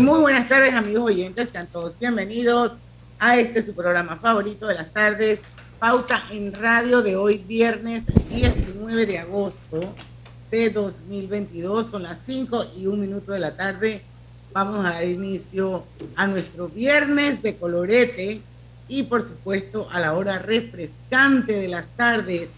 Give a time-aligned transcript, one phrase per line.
[0.00, 1.50] Muy buenas tardes, amigos oyentes.
[1.50, 2.72] Sean todos bienvenidos
[3.20, 5.38] a este su programa favorito de las tardes,
[5.78, 9.94] Pauta en Radio de hoy, viernes 19 de agosto
[10.50, 11.86] de 2022.
[11.86, 14.02] Son las 5 y un minuto de la tarde.
[14.52, 15.84] Vamos a dar inicio
[16.16, 18.40] a nuestro viernes de colorete
[18.88, 22.48] y, por supuesto, a la hora refrescante de las tardes,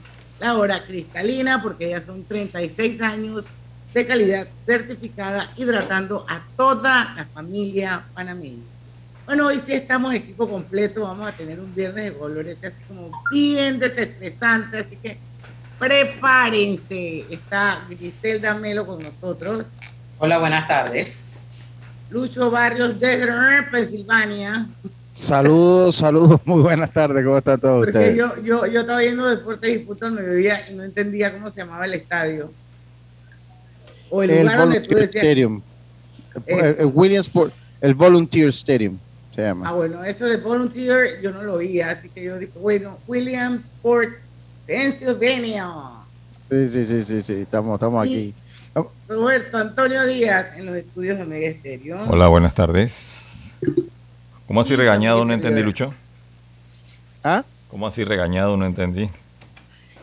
[0.40, 3.44] la hora cristalina, porque ya son 36 años
[3.96, 8.62] de calidad certificada, hidratando a toda la familia panameña.
[9.24, 13.10] Bueno, hoy sí estamos equipo completo, vamos a tener un viernes de colorete así como
[13.32, 15.16] bien desestresante, así que
[15.78, 17.24] prepárense.
[17.30, 19.68] Está Griselda Melo con nosotros.
[20.18, 21.32] Hola, buenas tardes.
[22.10, 24.66] Lucho Barrios desde Pensilvania.
[25.10, 28.14] Saludos, saludos, muy buenas tardes, ¿cómo está todo Porque usted?
[28.14, 31.62] yo, yo, yo estaba viendo Deportes y Punto al mediodía y no entendía cómo se
[31.62, 32.52] llamaba el estadio.
[34.10, 35.24] O el, El lugar donde tú Volunteer decías.
[35.24, 35.62] Stadium.
[36.46, 38.98] El, Williamsport, el Volunteer Stadium
[39.34, 39.72] se Ah, llama.
[39.72, 44.10] bueno, eso de volunteer yo no lo vi, así que yo dije, bueno, Williamsport,
[44.66, 45.68] Pennsylvania.
[46.50, 48.34] Sí, sí, sí, sí, sí, estamos, estamos aquí.
[49.08, 51.98] Roberto Antonio Díaz en los estudios de Mega Estéreo.
[52.08, 53.16] Hola, buenas tardes.
[54.46, 55.62] ¿Cómo así Sí, regañado no entendí.
[55.62, 55.92] Lucho?
[57.24, 57.42] ¿Ah?
[57.70, 59.08] ¿Cómo así regañado no entendí?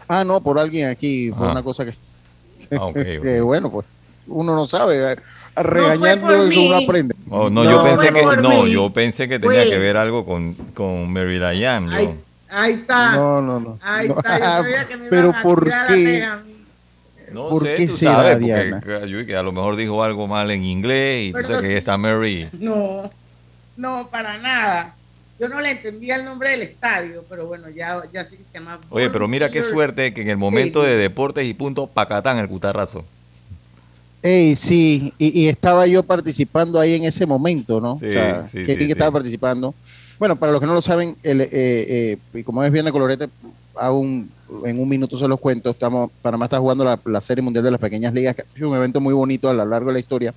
[0.07, 1.51] Ah, no, por alguien aquí, por Ah.
[1.51, 1.93] una cosa que,
[2.71, 3.85] Ah, que, bueno, pues
[4.27, 5.17] uno no sabe.
[5.55, 6.67] por Regañando mí.
[6.67, 7.15] uno aprende.
[7.29, 8.71] Oh, no, No, yo pensé que no, mí.
[8.71, 11.87] yo pensé que tenía que ver algo con, con Mary Diane.
[11.89, 11.95] yo.
[11.95, 12.09] Ahí,
[12.49, 13.15] ahí está.
[13.15, 13.79] No, no, no.
[13.81, 14.39] Ahí No, está.
[14.39, 16.27] Yo ah, sabía que me Pero a ¿por qué?
[17.31, 18.79] No ¿por sé, qué tú será, sabes, Diana?
[18.83, 21.77] porque yo que a lo mejor dijo algo mal en inglés y tú sabes que
[21.77, 22.47] está Mary.
[22.53, 23.09] No,
[23.75, 24.95] no, para nada.
[25.39, 28.53] Yo no le entendía el nombre del estadio, pero bueno, ya, ya sí que se
[28.59, 28.79] llama.
[28.89, 32.47] Oye, pero mira qué suerte que en el momento de deportes y punto, pacatán el
[32.47, 33.03] cutarrazo.
[34.23, 37.99] Ey, sí, y, y estaba yo participando ahí en ese momento, ¿no?
[37.99, 39.75] Sí, O sea, sí, que, sí, que estaba participando.
[40.17, 43.27] Bueno, para los que no lo saben, el, eh, eh, y como es Viernes Colorete,
[43.91, 44.29] un,
[44.65, 45.71] en un minuto se los cuento.
[45.71, 48.75] Estamos, Panamá está jugando la, la Serie Mundial de las Pequeñas Ligas, que es un
[48.75, 50.33] evento muy bonito a lo largo de la historia.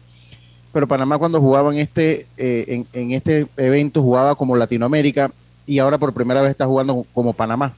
[0.73, 5.31] Pero Panamá cuando jugaba en este, eh, en, en este evento jugaba como Latinoamérica
[5.65, 7.75] y ahora por primera vez está jugando como Panamá.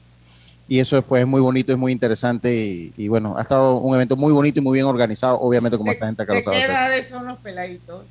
[0.69, 3.95] Y eso después es muy bonito, es muy interesante y, y bueno, ha estado un
[3.95, 6.45] evento muy bonito y muy bien organizado, obviamente como ¿De, esta gente acá de lo
[6.45, 8.05] sabe qué edades son los peladitos?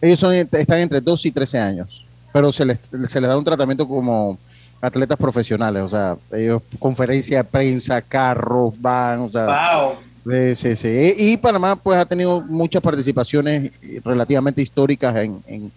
[0.00, 3.44] Ellos son, están entre 12 y 13 años, pero se les, se les da un
[3.44, 4.38] tratamiento como
[4.80, 9.92] atletas profesionales, o sea, ellos conferencia de prensa, carros, van, o sea,
[10.24, 10.54] Wow.
[10.56, 11.14] sí, sí.
[11.18, 15.70] Y, Panamá pues ha tenido muchas participaciones eh, relativamente históricas en, en,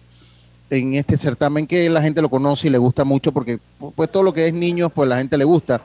[0.70, 3.58] en este certamen que la gente lo conoce y le gusta mucho porque
[3.94, 5.82] pues todo lo que es niños pues la gente le gusta.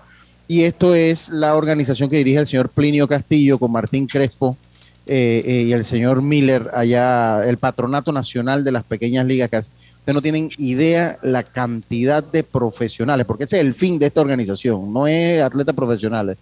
[0.51, 4.57] Y esto es la organización que dirige el señor Plinio Castillo con Martín Crespo
[5.05, 9.69] eh, eh, y el señor Miller allá, el Patronato Nacional de las Pequeñas Ligas.
[9.99, 14.21] Ustedes no tienen idea la cantidad de profesionales, porque ese es el fin de esta
[14.21, 16.39] organización, no es atletas profesionales,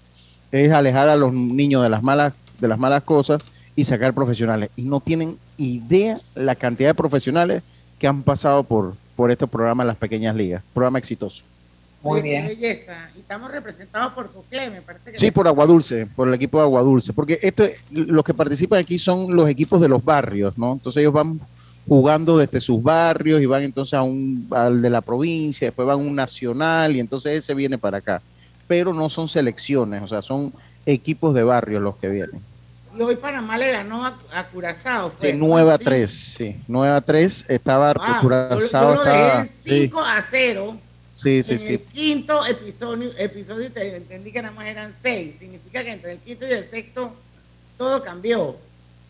[0.53, 2.31] es alejar a los niños de las malas,
[2.61, 3.41] de las malas cosas
[3.75, 4.69] y sacar profesionales.
[4.77, 7.61] Y no tienen idea la cantidad de profesionales
[7.99, 10.63] que han pasado por, por estos programas de las pequeñas ligas.
[10.73, 11.43] Programa exitoso.
[12.03, 12.47] Muy Oye, qué bien.
[12.47, 13.09] belleza.
[13.15, 16.63] Y estamos representados por Cocle, me parece que Sí, por Aguadulce, por el equipo de
[16.63, 20.73] Aguadulce, porque esto, los que participan aquí son los equipos de los barrios, ¿no?
[20.73, 21.39] Entonces ellos van
[21.87, 25.95] jugando desde sus barrios y van entonces a un, al de la provincia, después van
[25.95, 28.21] a un nacional y entonces ese viene para acá.
[28.67, 30.53] Pero no son selecciones, o sea, son
[30.85, 32.41] equipos de barrios los que vienen.
[32.97, 35.11] Y hoy Panamá le ganó a, a Curazao.
[35.11, 35.47] fue, Sí, ¿no?
[35.47, 35.83] 9 a Sí.
[35.83, 36.55] 3, sí.
[36.67, 39.43] 9 a 3 estaba Wow, yo- Curazao yo lo estaba.
[39.43, 40.77] dejé Sí, 5 a 0.
[41.17, 41.73] Sí, sí, en sí.
[41.73, 45.35] el quinto episodio, episodio te entendí que nada más eran 6.
[45.39, 47.11] Significa que entre el quinto y el sexto
[47.77, 48.55] todo cambió.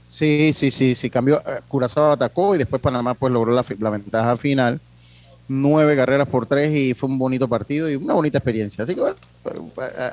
[0.09, 1.41] Sí, sí, sí, sí, cambió.
[1.45, 4.79] eh, Curazao atacó y después Panamá pues logró la, ventaja final.
[5.49, 8.83] nueve carreras por tres y fue un bonito partido y una bonita experiencia.
[8.83, 9.15] Así que bueno,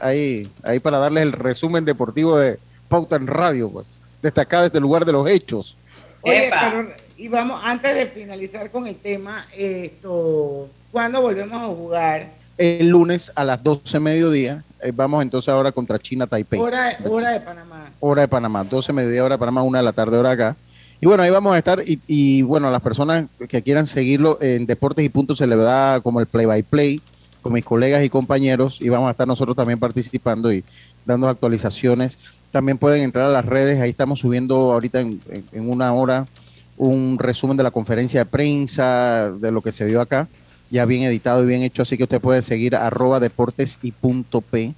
[0.02, 2.58] ahí, ahí para darles el resumen deportivo de
[2.88, 5.76] Pauta en Radio, pues, destacada desde el lugar de los hechos.
[6.22, 12.32] Oye, pero, y vamos, antes de finalizar con el tema, esto, ¿cuándo volvemos a jugar?
[12.58, 14.64] El lunes a las 12 mediodía.
[14.82, 16.58] Eh, vamos entonces ahora contra China Taipei.
[16.58, 17.90] Hora, hora de Panamá.
[18.00, 20.56] Hora de Panamá, 12 mediodía hora de Panamá, una de la tarde hora acá.
[21.00, 21.82] Y bueno, ahí vamos a estar.
[21.86, 25.56] Y, y bueno, a las personas que quieran seguirlo en Deportes y Puntos se le
[25.56, 27.00] da como el play by play
[27.42, 28.80] con mis colegas y compañeros.
[28.80, 30.64] Y vamos a estar nosotros también participando y
[31.04, 32.18] dando actualizaciones.
[32.50, 33.80] También pueden entrar a las redes.
[33.80, 35.20] Ahí estamos subiendo ahorita en,
[35.52, 36.26] en una hora
[36.76, 40.28] un resumen de la conferencia de prensa, de lo que se dio acá,
[40.70, 44.40] ya bien editado y bien hecho, así que usted puede seguir arroba deportes y punto
[44.40, 44.74] P.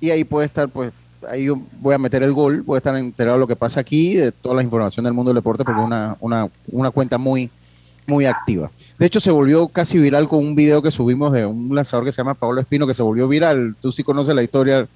[0.00, 0.92] Y ahí puede estar, pues,
[1.28, 3.80] ahí yo voy a meter el gol, voy a estar enterado de lo que pasa
[3.80, 7.18] aquí, de toda la información del mundo del deporte, porque es una, una, una cuenta
[7.18, 7.50] muy,
[8.06, 8.70] muy activa.
[8.98, 12.12] De hecho, se volvió casi viral con un video que subimos de un lanzador que
[12.12, 13.76] se llama Pablo Espino, que se volvió viral.
[13.80, 14.88] Tú sí conoces la historia,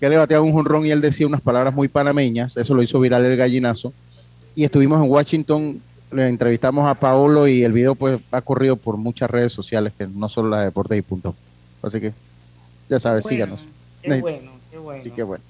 [0.00, 2.98] que le bateaba un jonrón y él decía unas palabras muy panameñas, eso lo hizo
[2.98, 3.92] viral el gallinazo
[4.56, 8.96] y estuvimos en Washington, le entrevistamos a Paolo y el video pues ha corrido por
[8.96, 11.36] muchas redes sociales, que no solo la de Deportes y Punto.
[11.82, 12.14] Así que
[12.88, 13.66] ya sabes, bueno, síganos.
[14.00, 15.04] Qué bueno, qué bueno.
[15.04, 15.44] Sí, qué bueno.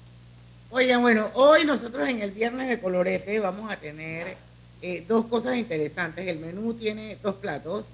[0.71, 4.35] Oigan, bueno, hoy nosotros en el viernes de colorete vamos a tener
[4.81, 6.27] eh, dos cosas interesantes.
[6.27, 7.85] El menú tiene dos platos.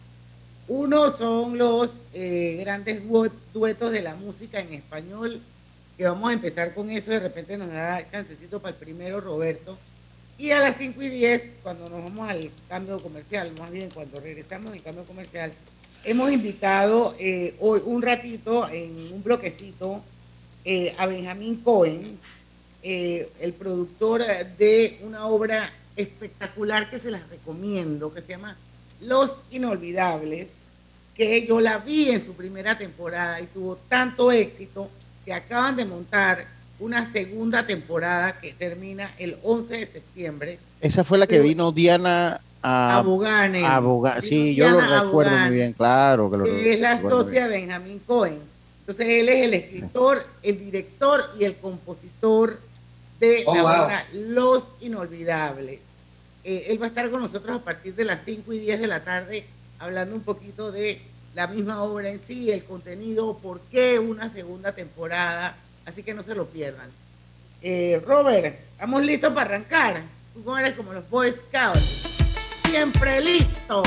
[0.68, 3.04] Uno son los eh, grandes
[3.54, 5.42] duetos de la música en español,
[5.96, 7.12] que vamos a empezar con eso.
[7.12, 9.78] De repente nos da chancecito para el primero, Roberto
[10.38, 14.20] y a las 5 y 10, cuando nos vamos al cambio comercial, más bien cuando
[14.20, 15.54] regresamos del cambio comercial,
[16.04, 20.02] hemos invitado eh, hoy un ratito en un bloquecito
[20.66, 22.18] eh, a Benjamín Cohen,
[22.82, 24.22] eh, el productor
[24.58, 28.58] de una obra espectacular que se las recomiendo, que se llama
[29.02, 30.50] Los Inolvidables,
[31.16, 34.90] que yo la vi en su primera temporada y tuvo tanto éxito
[35.24, 36.48] que acaban de montar
[36.84, 40.60] una segunda temporada que termina el 11 de septiembre.
[40.82, 43.64] Esa fue la que vino Diana a Abogane.
[44.22, 46.30] Sí, yo lo recuerdo muy bien, claro.
[46.30, 48.38] Que, lo es la socia de Benjamín Cohen.
[48.80, 52.60] Entonces él es el escritor, el director y el compositor
[53.22, 55.80] de oh, la obra Los Inolvidables.
[56.44, 58.88] Eh, él va a estar con nosotros a partir de las 5 y 10 de
[58.88, 59.46] la tarde
[59.80, 61.02] hablando un poquito de
[61.34, 66.24] la misma obra en sí, el contenido, por qué una segunda temporada, así que no
[66.24, 66.90] se lo pierdan.
[67.62, 70.02] Eh, Robert, ¿estamos listos para arrancar?
[70.34, 72.20] Tú eres como los Boy Scouts.
[72.70, 73.84] Siempre listo.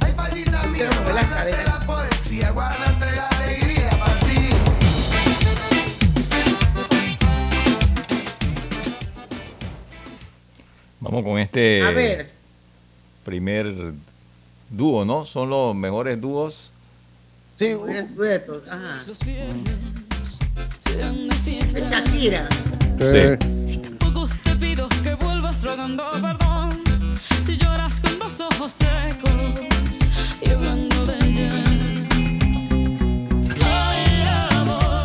[0.00, 4.50] Ay, palita mía, guárdate la poesía, guárdate la alegría para ti.
[11.00, 12.30] Vamos con este A ver,
[13.24, 13.94] primer
[14.68, 15.24] dúo, ¿no?
[15.24, 16.70] Son los mejores dúos.
[17.60, 18.94] Sí, mujeres duetos, ajá.
[19.06, 20.38] Los viernes
[20.78, 21.78] serán de fiesta.
[21.78, 22.48] De Shakira.
[22.98, 23.78] Sí.
[23.82, 26.82] Tampoco te pido que vuelvas rogando perdón.
[27.44, 29.98] Si lloras con los ojos secos
[30.40, 31.52] y hablando de ella.
[33.62, 34.22] Ay,
[34.52, 35.00] amor,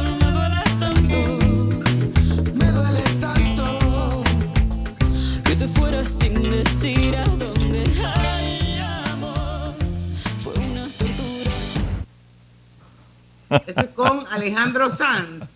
[13.65, 15.55] Ese es con Alejandro Sanz.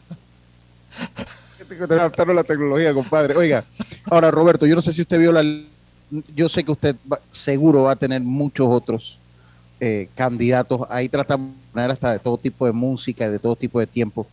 [1.68, 3.36] Tengo que a la tecnología, compadre.
[3.36, 3.64] Oiga,
[4.06, 5.44] ahora Roberto, yo no sé si usted vio la...
[6.36, 6.96] Yo sé que usted
[7.30, 9.20] seguro va a tener muchos otros
[9.80, 10.82] eh, candidatos.
[10.90, 13.86] Ahí tratamos de poner hasta de todo tipo de música y de todo tipo de
[13.86, 14.26] tiempo.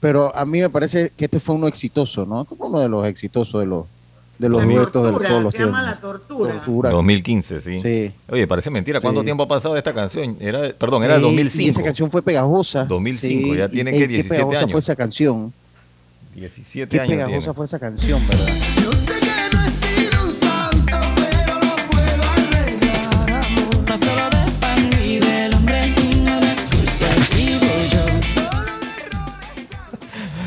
[0.00, 2.44] Pero a mí me parece que este fue uno exitoso, ¿no?
[2.44, 3.86] Fue uno de los exitosos de los,
[4.42, 5.82] de los La duetos de todos los se llama.
[5.82, 6.52] La Tortura.
[6.54, 6.90] Tortura.
[6.90, 7.80] 2015, sí.
[7.80, 8.12] Sí.
[8.28, 9.00] Oye, parece mentira.
[9.00, 9.24] ¿Cuánto Sí.
[9.26, 10.36] tiempo ha pasado de esta canción?
[10.40, 11.62] Era, perdón, era Sí, 2005.
[11.64, 12.84] Y esa canción fue pegajosa.
[12.84, 14.70] 2005, ya tiene que qué 17 pegajosa años.
[14.72, 15.52] fue esa canción.
[16.34, 17.54] 17 Qué años pegajosa tiene.
[17.54, 18.46] fue esa canción, ¿verdad?
[18.82, 23.88] Yo sé que no he sido un santo, pero lo puedo arreglar, amor.
[23.88, 28.04] No solo de pan vive el hombre y no de excusas vivo yo.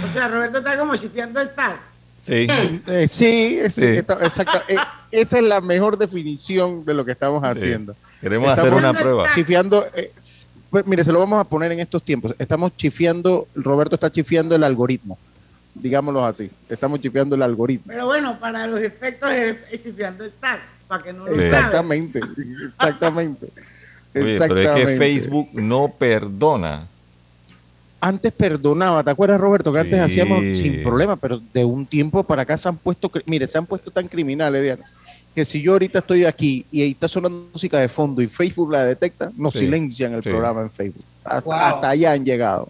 [0.10, 1.80] O sea, Roberto está como chifiando el tag.
[2.25, 2.48] Sí.
[2.50, 3.86] Eh, sí, es- Sí.
[3.86, 4.58] está- exacto.
[4.67, 4.75] Eh,
[5.12, 7.96] esa es la mejor definición de lo que estamos haciendo.
[8.22, 9.29] Queremos Estamos- hacer una ¿Dónde prueba.
[9.36, 10.12] Chifiando, eh,
[10.72, 12.34] pues, mire, se lo vamos a poner en estos tiempos.
[12.39, 15.20] Estamos chifiando, Roberto está chifiando el algoritmo,
[15.75, 16.50] digámoslo así.
[16.67, 17.86] Estamos chifiando el algoritmo.
[17.88, 21.36] Pero bueno, para los efectos es, es chifiando el tag, para que no lo.
[21.39, 22.20] Exactamente,
[22.79, 23.46] exactamente.
[23.46, 23.53] Oye,
[24.13, 24.98] pero es que Exactamente.
[24.98, 26.88] Facebook no perdona.
[28.02, 29.72] Antes perdonaba, ¿te acuerdas, Roberto?
[29.74, 30.20] Que antes Sí.
[30.22, 33.66] hacíamos sin problema, pero de un tiempo para acá se han puesto, mire, se han
[33.66, 34.84] puesto tan criminales, Diana,
[35.34, 38.72] que si yo ahorita estoy aquí y ahí está sonando música de fondo y Facebook
[38.72, 40.30] la detecta, nos Sí, silencian el sí.
[40.30, 41.04] programa en Facebook.
[41.24, 41.54] Hasta, Wow.
[41.60, 42.70] hasta allá han llegado.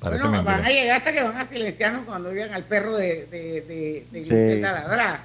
[0.00, 0.80] Parece Bueno, van a mentira.
[0.80, 4.30] llegar hasta que van a silenciarnos cuando digan al perro de, de, de, de Sí.
[4.30, 5.20] Griselda ladrar.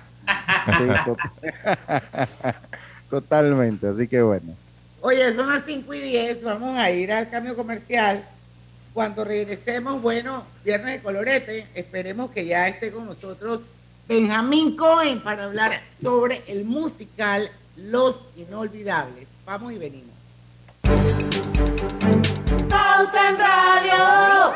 [0.65, 1.17] Sí, tot-
[3.09, 4.53] Totalmente, así que bueno.
[5.01, 8.23] Oye, son las 5 y 10, vamos a ir al cambio comercial.
[8.95, 13.59] Cuando regresemos, bueno, viernes de colorete, esperemos que ya esté con nosotros
[14.07, 19.27] Benjamín Cohen para hablar sobre el musical Los Inolvidables.
[19.45, 20.15] Vamos y venimos.
[22.69, 24.55] Pauta en Radio.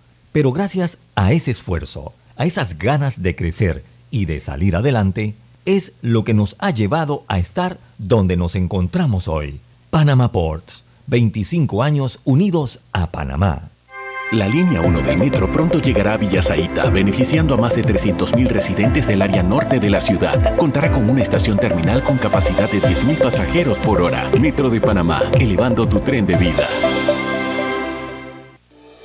[0.31, 5.35] Pero gracias a ese esfuerzo, a esas ganas de crecer y de salir adelante,
[5.65, 9.59] es lo que nos ha llevado a estar donde nos encontramos hoy.
[9.89, 13.71] Panama Ports, 25 años unidos a Panamá.
[14.31, 19.07] La línea 1 del metro pronto llegará a Villasaita, beneficiando a más de 300.000 residentes
[19.07, 20.55] del área norte de la ciudad.
[20.55, 24.31] Contará con una estación terminal con capacidad de 10.000 pasajeros por hora.
[24.39, 26.65] Metro de Panamá, elevando tu tren de vida.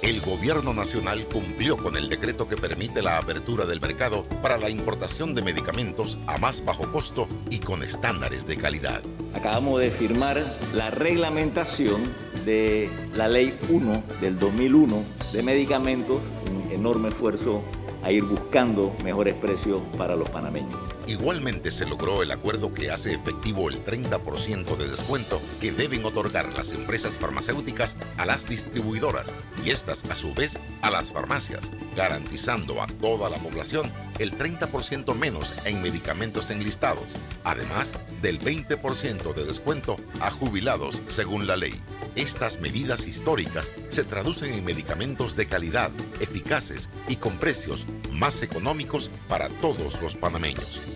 [0.06, 4.70] El gobierno nacional cumplió con el decreto que permite la apertura del mercado para la
[4.70, 9.02] importación de medicamentos a más bajo costo y con estándares de calidad.
[9.34, 10.40] Acabamos de firmar
[10.72, 12.00] la reglamentación
[12.44, 16.18] de la Ley 1 del 2001 de medicamentos,
[16.52, 17.64] un enorme esfuerzo
[18.04, 20.85] a ir buscando mejores precios para los panameños.
[21.08, 26.52] Igualmente se logró el acuerdo que hace efectivo el 30% de descuento que deben otorgar
[26.54, 29.32] las empresas farmacéuticas a las distribuidoras
[29.64, 35.14] y estas a su vez a las farmacias, garantizando a toda la población el 30%
[35.14, 41.74] menos en medicamentos enlistados, además del 20% de descuento a jubilados según la ley.
[42.16, 49.10] Estas medidas históricas se traducen en medicamentos de calidad, eficaces y con precios más económicos
[49.28, 50.95] para todos los panameños.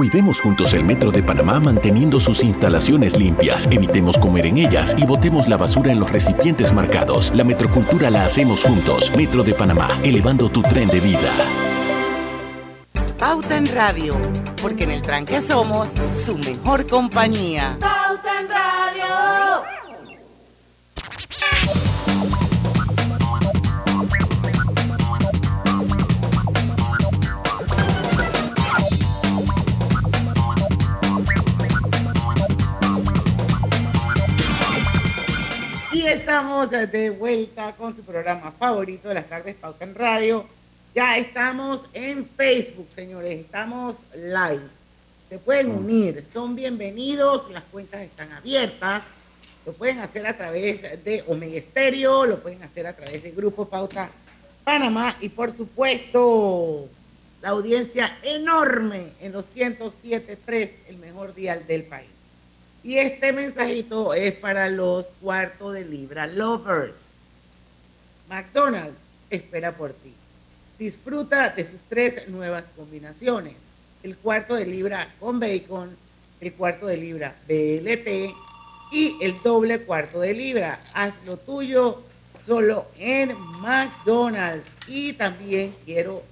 [0.00, 5.04] Cuidemos juntos el Metro de Panamá manteniendo sus instalaciones limpias, evitemos comer en ellas y
[5.04, 7.30] botemos la basura en los recipientes marcados.
[7.34, 9.14] La metrocultura la hacemos juntos.
[9.14, 11.30] Metro de Panamá, elevando tu tren de vida.
[13.18, 14.16] Pauta en Radio,
[14.62, 15.88] porque en el tranque somos
[16.24, 17.76] su mejor compañía.
[17.78, 19.60] Pauta en Radio.
[36.10, 40.44] Estamos de vuelta con su programa favorito de las tardes Pauta en Radio.
[40.92, 43.38] Ya estamos en Facebook, señores.
[43.38, 44.66] Estamos live.
[45.28, 46.24] Se pueden unir.
[46.26, 47.48] Son bienvenidos.
[47.52, 49.04] Las cuentas están abiertas.
[49.64, 52.26] Lo pueden hacer a través de Omega Stereo.
[52.26, 54.10] Lo pueden hacer a través de Grupo Pauta
[54.64, 55.14] Panamá.
[55.20, 56.88] Y por supuesto,
[57.40, 62.19] la audiencia enorme en los 107.3, el mejor dial del país.
[62.82, 66.94] Y este mensajito es para los cuartos de libra lovers.
[68.28, 68.96] McDonald's
[69.28, 70.14] espera por ti.
[70.78, 73.54] Disfruta de sus tres nuevas combinaciones.
[74.02, 75.94] El cuarto de libra con bacon,
[76.40, 78.34] el cuarto de libra BLT
[78.92, 80.80] y el doble cuarto de libra.
[80.94, 82.02] Haz lo tuyo
[82.46, 84.66] solo en McDonald's.
[84.88, 86.22] Y también quiero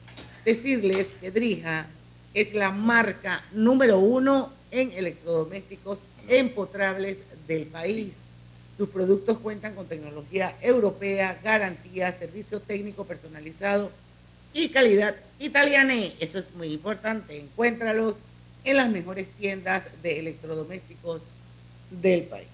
[0.47, 1.87] decirles que Drija
[2.33, 8.13] es la marca número uno en electrodomésticos empotrables del país.
[8.77, 13.91] Sus productos cuentan con tecnología europea, garantía, servicio técnico personalizado
[14.53, 15.95] y calidad italiana.
[16.21, 17.39] Eso es muy importante.
[17.39, 18.17] Encuéntralos
[18.65, 21.23] en las mejores tiendas de electrodomésticos
[21.91, 22.49] del país.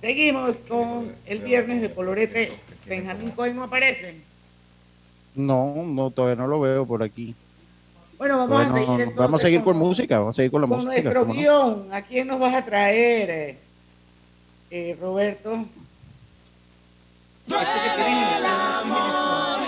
[0.00, 2.52] Seguimos con el viernes de colorete.
[2.86, 4.16] Benjamín Cohen no aparece.
[5.34, 7.34] No, no, todavía no lo veo por aquí.
[8.18, 10.36] Bueno, vamos a Todavía seguir no- entonces vamos a seguir con- con música, vamos a
[10.36, 11.02] seguir con la con música.
[11.02, 11.40] nuestro ¿cómo no?
[11.40, 11.88] guion.
[11.92, 13.58] ¿A quién nos vas a traer, eh,
[14.70, 15.64] eh, Roberto?
[17.48, 19.58] el amor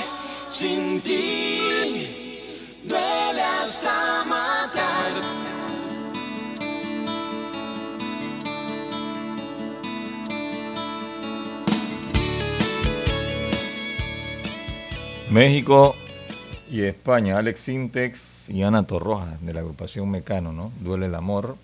[0.49, 1.61] sin ti
[2.85, 5.13] duele hasta matar.
[15.31, 15.95] México
[16.71, 20.71] y España, Alex Sintex y Ana Torroja de la agrupación Mecano, ¿no?
[20.81, 21.57] Duele el amor.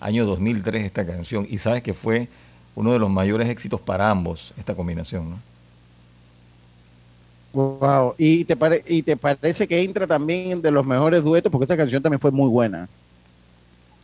[0.00, 1.46] Año 2003 esta canción.
[1.48, 2.28] Y sabes que fue
[2.74, 5.36] uno de los mayores éxitos para ambos esta combinación, ¿no?
[7.52, 8.14] Wow.
[8.16, 11.50] ¿Y te, pare- ¿Y te parece que entra también de los mejores duetos?
[11.50, 12.88] Porque esa canción también fue muy buena.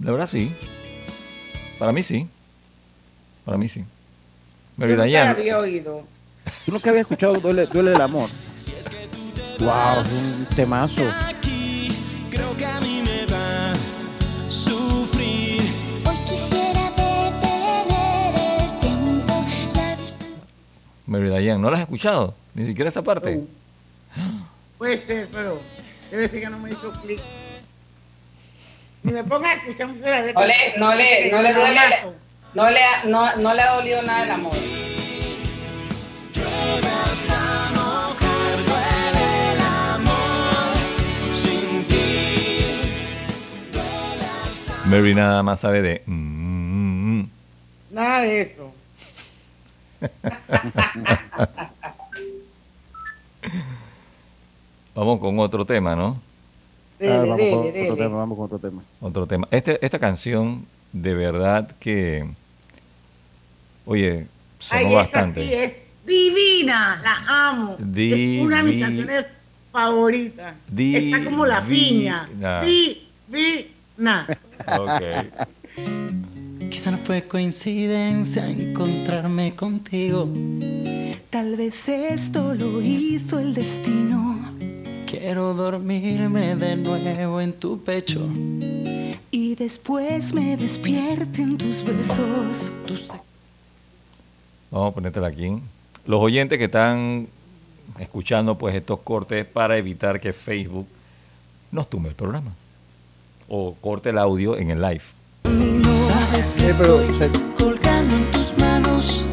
[0.01, 0.53] La verdad sí.
[1.79, 2.27] Para mí sí.
[3.45, 3.81] Para mí sí.
[3.81, 3.87] Yo
[4.77, 6.03] Mary nunca la Diane, había oído.
[6.65, 8.29] Tú nunca habías escuchado Duele, Duele el amor.
[9.59, 11.03] Wow, es un temazo.
[12.31, 13.75] Creo que a mí me va a
[14.49, 15.61] sufrir.
[16.05, 19.45] Hoy quisiera detener el tiempo.
[21.07, 22.35] La Mary Diane, ¿no la has escuchado?
[22.55, 23.45] Ni siquiera esta parte.
[24.79, 25.61] Puede ser, pero
[26.11, 27.21] debe ser que no me hizo clic.
[29.03, 30.41] Ni me ponga a escuchar mucho la letra.
[30.41, 31.81] No le, no le, no le duele,
[32.55, 34.53] no le, ha- no, no le ha dolido nada el amor.
[44.89, 46.03] Mary nada más sabe de...
[46.07, 47.29] mm, mm, mm.
[47.91, 48.73] Nada de eso.
[54.95, 56.21] Vamos con otro tema, ¿no?
[57.03, 57.91] Ah, vamos dele, con dele.
[57.91, 58.83] otro tema, vamos con otro tema.
[59.01, 59.47] Otro tema.
[59.51, 62.27] Este, esta canción, de verdad que...
[63.85, 64.27] Oye,
[64.59, 65.43] sonó Ay, esa bastante.
[65.45, 65.75] sí es
[66.07, 66.99] divina.
[67.03, 67.77] La amo.
[67.79, 69.27] Es una de mis Divi- canciones
[69.71, 70.55] favoritas.
[70.77, 72.27] Está como la piña.
[73.29, 74.27] Divina.
[74.59, 75.27] Divina.
[75.37, 76.71] Ok.
[76.71, 80.29] Quizá no fue coincidencia encontrarme contigo.
[81.31, 84.39] Tal vez esto lo hizo el destino.
[85.07, 88.29] Quiero dormirme de nuevo en tu pecho.
[89.31, 92.71] Y después me despierten tus besos.
[92.87, 93.09] Tus
[94.71, 95.61] Vamos a ponértela aquí.
[96.07, 97.29] Los oyentes que están
[97.99, 100.87] escuchando pues estos cortes para evitar que Facebook
[101.71, 102.53] nos tumbe el programa.
[103.49, 105.03] O corte el audio en el live.
[105.45, 109.25] Sabes que Sí, pero, estoy colgando en tus manos.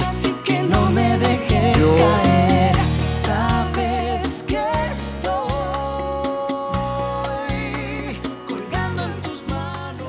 [0.00, 2.76] Así que no me dejes Yo- caer.
[3.22, 5.32] Sabes que estoy
[8.46, 10.06] colgando en tus manos.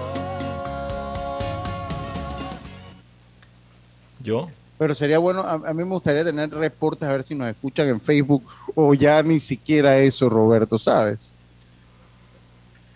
[4.21, 4.49] ¿Yo?
[4.77, 7.87] Pero sería bueno, a, a mí me gustaría tener reportes a ver si nos escuchan
[7.87, 8.43] en Facebook
[8.75, 11.33] o ya ni siquiera eso, Roberto, ¿sabes?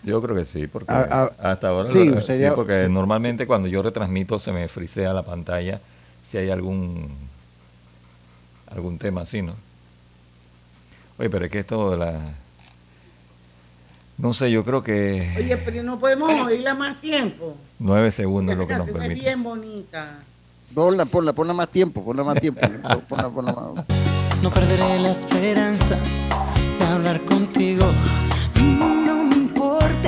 [0.04, 2.92] Yo creo que sí, porque A- a- hasta ahora sí, lo- sí, sería- porque sí.
[2.92, 5.80] normalmente cuando yo retransmito se me frisea la pantalla
[6.24, 7.08] si hay algún
[8.70, 9.54] algún tema así, ¿no?
[11.18, 12.18] Oye, pero es que esto de la
[14.18, 17.56] no sé, yo creo que Oye, pero no podemos oírla más tiempo.
[17.78, 19.26] nueve segundos es Esa lo que nos canción es permite.
[19.26, 20.18] bien bonita.
[20.74, 22.60] Ponla, ponla, ponla más tiempo, ponla más tiempo.
[23.08, 23.84] ponla, ponla más.
[24.42, 25.96] No perderé la esperanza
[26.78, 27.84] de hablar contigo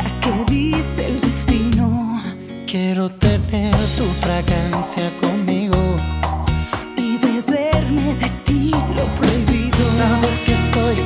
[0.03, 2.23] que dice el destino.
[2.67, 5.77] Quiero tener tu fragancia conmigo
[6.97, 9.79] y beberme de ti lo prohibido.
[9.99, 10.97] Sabes que estoy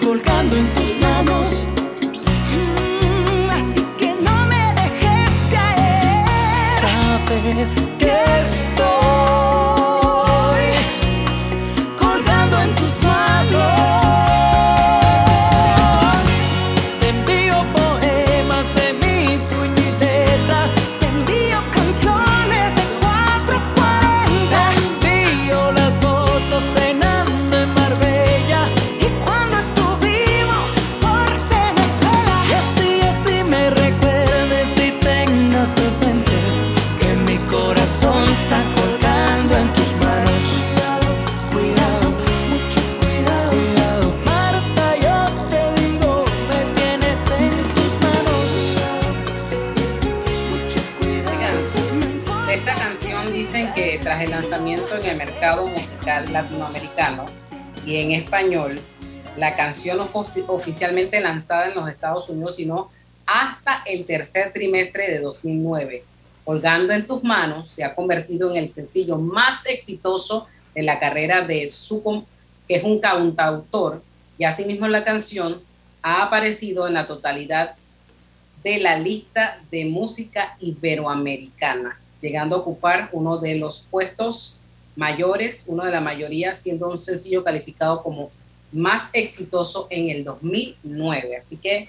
[0.00, 1.68] colgando en tus manos.
[2.54, 6.24] Mm, así que no me dejes caer.
[6.80, 8.87] Sabes que estoy.
[59.36, 62.90] La canción no fue ofi- oficialmente lanzada en los Estados Unidos, sino
[63.26, 66.04] hasta el tercer trimestre de 2009.
[66.44, 71.42] Colgando en tus manos se ha convertido en el sencillo más exitoso de la carrera
[71.42, 72.24] de su,
[72.66, 74.02] que es un cantautor,
[74.38, 75.60] y asimismo la canción
[76.02, 77.74] ha aparecido en la totalidad
[78.62, 84.58] de la lista de música iberoamericana, llegando a ocupar uno de los puestos
[84.98, 88.32] mayores, uno de la mayoría, siendo un sencillo calificado como
[88.72, 91.36] más exitoso en el 2009.
[91.36, 91.88] Así que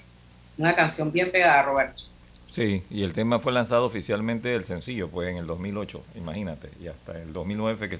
[0.56, 2.04] una canción bien pegada, Roberto.
[2.52, 6.86] Sí, y el tema fue lanzado oficialmente el sencillo, pues en el 2008, imagínate, y
[6.86, 7.98] hasta el 2009 fue que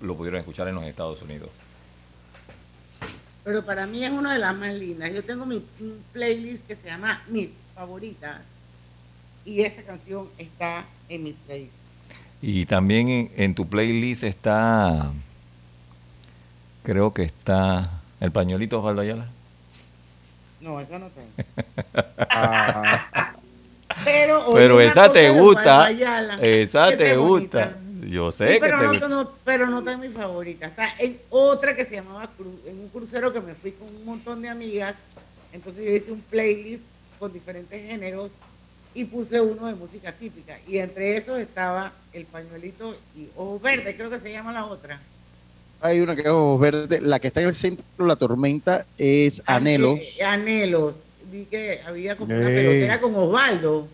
[0.00, 1.50] lo pudieron escuchar en los Estados Unidos.
[3.44, 5.12] Pero para mí es una de las más lindas.
[5.12, 5.64] Yo tengo mi
[6.12, 8.42] playlist que se llama Mis Favoritas.
[9.44, 11.79] Y esa canción está en mi playlist.
[12.42, 15.10] Y también en, en tu playlist está,
[16.82, 19.26] creo que está el pañuelito Osvaldo Ayala.
[20.60, 21.28] No, esa no tengo.
[24.04, 27.64] Pero, oí Pero una esa te gusta, Ayala, esa que te bonita.
[27.66, 27.76] gusta.
[28.08, 29.08] Yo Sí, sé que pero, te no, gusta.
[29.08, 30.66] no- pero no está en mi favorita.
[30.66, 34.04] Está en otra que se llamaba Cru- en un crucero que me fui con un
[34.06, 34.94] montón de amigas.
[35.52, 36.84] Entonces yo hice un playlist
[37.18, 38.32] con diferentes géneros
[38.94, 40.56] y puse uno de música típica.
[40.68, 45.00] Y entre esos estaba el pañuelito y Ojos Verdes, creo que se llama la otra.
[45.82, 48.84] Hay una que es ojos verdes, la que está en el centro de la tormenta
[48.98, 49.98] es Anhelos.
[50.18, 50.94] Eh, anhelos.
[51.32, 53.88] Vi que había como una pelotera con Osvaldo.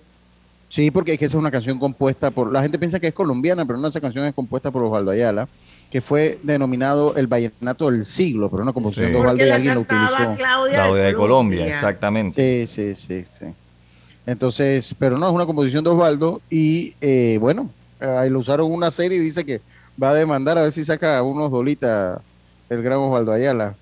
[0.68, 2.50] Sí, porque es que esa es una canción compuesta por.
[2.50, 5.46] La gente piensa que es colombiana, pero no, esa canción es compuesta por Osvaldo Ayala,
[5.88, 9.12] que fue denominado el vallenato del siglo, pero una composición Sí.
[9.12, 10.34] de Osvaldo y la alguien cantaba utilizó.
[10.36, 12.66] Claudia, Claudia de Colombia, exactamente.
[12.66, 13.46] Sí, sí, sí, sí.
[14.26, 18.90] Entonces, pero no, es una composición de Osvaldo y eh, bueno, ahí lo usaron una
[18.90, 19.60] serie y dice que
[20.02, 22.20] va a demandar a ver si saca unos dolitas
[22.68, 23.74] el gran Osvaldo Ayala.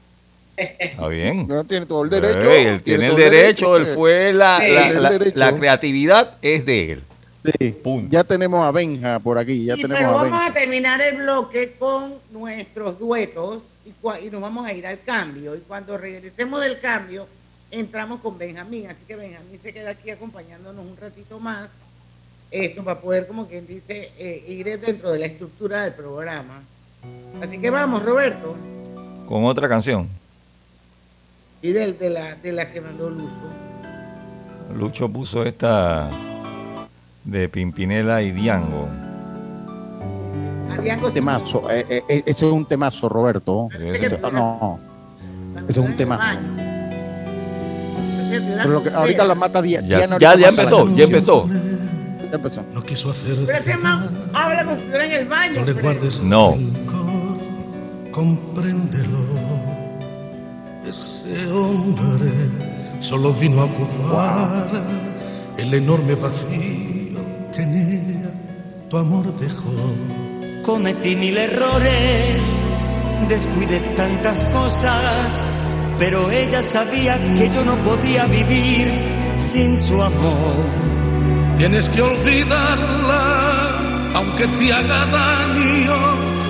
[0.57, 1.49] Está bien.
[1.49, 2.39] No tiene todo el derecho.
[2.51, 5.33] Él tiene el derecho, él fue la, Sí.
[5.35, 7.03] la, creatividad es de él.
[7.59, 7.77] Sí,
[8.09, 10.47] ya tenemos a Benja por aquí, ya Sí, tenemos pero a vamos Benja.
[10.47, 14.99] a terminar el bloque con nuestros duetos y, cua- y nos vamos a ir al
[15.01, 15.55] cambio.
[15.57, 17.27] Y cuando regresemos del cambio,
[17.79, 18.87] entramos con Benjamín.
[18.87, 21.71] Así que Benjamín se queda aquí acompañándonos un ratito más.
[22.51, 26.63] Esto para poder, como quien dice, eh, ir dentro de la estructura del programa.
[27.43, 28.55] Así que vamos, Roberto.
[29.27, 30.09] Con otra canción.
[31.63, 33.43] Y del, de, la, de la que mandó Luzo.
[34.75, 36.11] Lucho puso esta
[37.25, 38.89] de Pimpinela y Diango.
[40.71, 41.15] Ariango sí.
[41.15, 43.69] Temazo, eh, eh, ese es un temazo, Roberto.
[43.73, 44.79] Ese- Ese- no,
[45.69, 46.39] ese es un temazo.
[48.41, 50.19] Pero lo que, ahorita la mata Di- Ya, Diana.
[50.19, 51.49] ya, ya empezó, ya empezó.
[51.49, 52.63] Ya empezó.
[52.73, 53.37] No quiso hacer.
[53.47, 55.61] Pero ese man habla estuviera en el baño.
[55.61, 56.53] No le guardes No.
[56.53, 59.19] rencor, compréndelo.
[60.89, 62.31] Ese hombre
[63.01, 64.67] solo vino a ocupar
[65.59, 67.19] el enorme vacío
[67.55, 68.31] que en ella
[68.91, 69.73] tu amor dejó.
[70.63, 72.43] Cometí mil errores,
[73.29, 75.43] descuidé tantas cosas,
[75.99, 78.89] pero ella sabía que yo no podía vivir
[79.37, 80.57] sin su amor.
[81.57, 83.23] Tienes que olvidarla,
[84.15, 85.97] aunque te haga daño.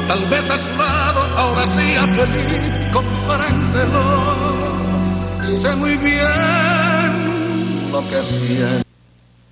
[0.08, 4.04] Tal vez a su lado ahora sea feliz, compréndelo.
[5.42, 7.10] Sé muy bien
[7.92, 8.84] lo que siento.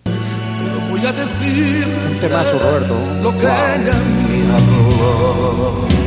[0.05, 2.95] Pero voy a decir Un temazo, Roberto.
[3.23, 3.97] lo que ella
[4.29, 6.02] me habló.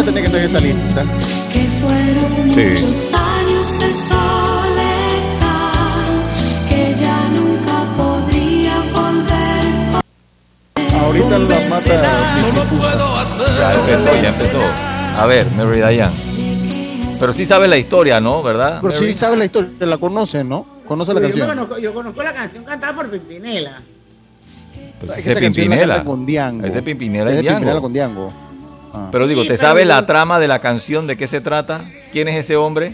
[0.00, 1.04] Esa tenía que estar en esa lista.
[1.52, 2.82] que fueron Sí.
[2.84, 5.72] muchos años de soledad
[6.68, 10.02] que ya nunca podría volver
[11.02, 11.86] Ahorita la mata.
[13.58, 14.62] Ya empezó, ya empezó.
[15.18, 16.12] A ver, Mary Diane.
[17.18, 18.42] Pero sí sabe la historia, ¿no?
[18.42, 18.78] ¿Verdad?
[18.80, 20.64] Pero sí sabes la historia, la conoces, ¿no?
[20.88, 21.48] Conoce la Yo, canción.
[21.48, 23.82] conozco, yo conozco la canción cantada por Pimpinela.
[25.04, 26.02] Pues Es ese Pimpinela.
[26.04, 26.66] con Diango.
[26.66, 27.82] Ese Pimpinela Es y de Pimpinela Diango.
[27.82, 28.32] con Diango.
[28.92, 29.08] Ah.
[29.12, 31.06] Pero digo, Sí, ¿te pero sabes la trama de la canción?
[31.06, 31.84] ¿De qué se trata?
[32.12, 32.90] ¿Quién es ese hombre?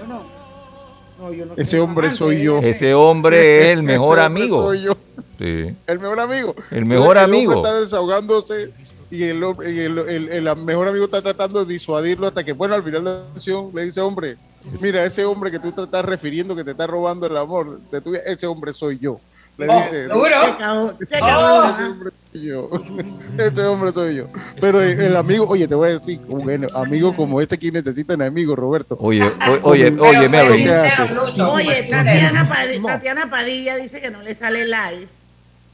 [1.19, 2.59] No, yo no soy Ese hombre soy yo.
[2.59, 2.95] ese.
[2.95, 4.57] Hombre es el mejor Ese amigo.
[4.59, 4.97] soy yo.
[5.39, 5.75] Sí.
[5.87, 6.55] El mejor amigo.
[6.71, 7.53] El mejor Entonces, amigo.
[7.53, 8.71] El está desahogándose
[9.11, 12.53] y el, hombre- y el, el- el mejor amigo está tratando de disuadirlo hasta que,
[12.53, 14.37] bueno, al final de la canción le dice, hombre,
[14.81, 18.01] mira, ese hombre que tú te estás refiriendo, que te está robando el amor, de
[18.01, 19.19] tu ese hombre soy yo.
[19.59, 20.29] Le Oh, dice, ¿seguro?
[20.45, 22.71] Qué cabrón, qué "Ese cabrón, hombre soy yo.
[23.39, 24.27] Ese hombre soy yo.
[24.61, 28.15] Pero el, el amigo, oye, te voy a decir, un amigo como este, ¿quién necesita
[28.15, 28.99] un amigo, Roberto?
[29.01, 30.29] Oye, o- oye, oye.
[30.31, 31.43] ¿Qué hace?
[31.43, 35.09] Oye, Tatiana, Padi- Tatiana Padilla dice que no le sale live.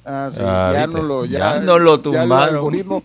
[0.04, 1.00] Ah, sí, Ah, ya ¿viste?
[1.00, 2.54] no lo, ya, Ya no lo ya tumbaron.
[2.54, 3.02] algoritmo,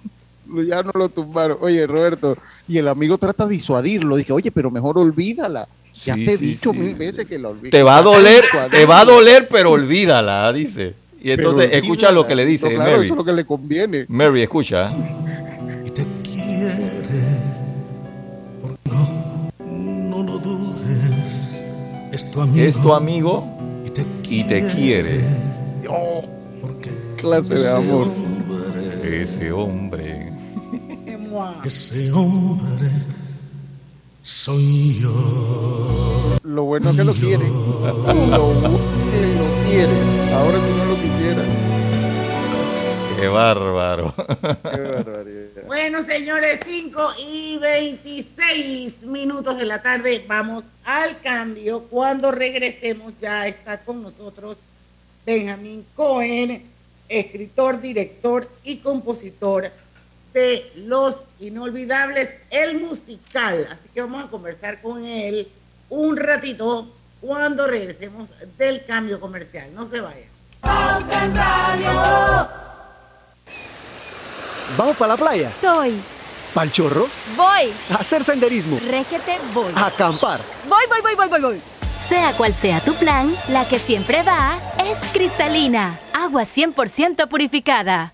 [0.68, 1.58] ya no lo tumbaron.
[1.62, 2.38] Oye, Roberto,
[2.68, 4.16] y el amigo trata de disuadirlo.
[4.16, 5.68] Dije, oye, pero mejor olvídala.
[6.08, 6.80] Ya Sí, te he sí, dicho sí.
[6.80, 7.72] mil veces que la olvides.
[7.72, 10.93] Te va a doler, te va a doler, pero olvídala, dice.
[11.22, 13.06] Y entonces Pero escucha lo que le dice No, claro, Mary.
[13.06, 14.06] eso es lo que le conviene.
[14.08, 14.88] Mary, escucha.
[19.60, 20.84] No lo dudes,
[22.13, 22.65] es tu amigo.
[22.67, 23.48] Es tu amigo
[24.30, 25.22] y te quiere.
[25.89, 26.24] Oh,
[27.17, 28.08] clase de amor.
[29.04, 30.32] Ese hombre.
[31.65, 32.89] Ese hombre
[34.28, 36.38] soy yo.
[36.44, 37.50] Lo bueno es que lo quieren.
[37.50, 40.34] Lo bueno es que lo quieren.
[40.34, 41.44] Ahora si no lo quisiera.
[43.18, 44.13] Qué bárbaro.
[44.18, 45.63] Qué barbaridad.
[45.66, 50.26] Bueno, señores, 5 y 26 minutos de la tarde.
[50.28, 51.84] Vamos al cambio.
[51.84, 54.58] Cuando regresemos ya está con nosotros
[55.26, 56.63] Benjamín Cohen,
[57.08, 59.72] escritor, director y compositor
[60.34, 63.68] de Los Inolvidables, el musical.
[63.72, 65.48] Así que vamos a conversar con él
[65.90, 66.88] un ratito
[67.22, 69.74] cuando regresemos del cambio comercial.
[69.74, 70.30] No se vayan.
[74.78, 75.50] ¿Vamos para la playa?
[75.50, 76.00] Estoy.
[76.54, 77.08] ¿Pal chorro?
[77.36, 77.74] Voy.
[77.92, 78.80] ¿A hacer senderismo?
[78.80, 79.72] Réquete, voy.
[79.76, 80.40] ¿A acampar?
[80.68, 81.62] Voy, voy, voy, voy, voy, voy.
[82.08, 88.13] Sea cual sea tu plan, la que siempre va es cristalina, agua 100% purificada.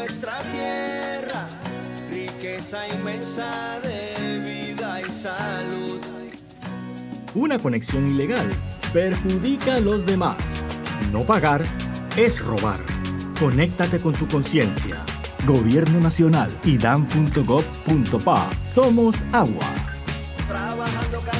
[0.00, 1.46] nuestra tierra,
[2.10, 6.00] riqueza inmensa de vida y salud.
[7.34, 8.48] Una conexión ilegal
[8.94, 10.38] perjudica a los demás.
[11.12, 11.62] No pagar
[12.16, 12.80] es robar.
[13.38, 14.96] Conéctate con tu conciencia.
[15.46, 18.50] Gobierno Nacional y dan.gov.pa.
[18.62, 19.66] Somos agua.
[20.48, 21.39] Trabajando cada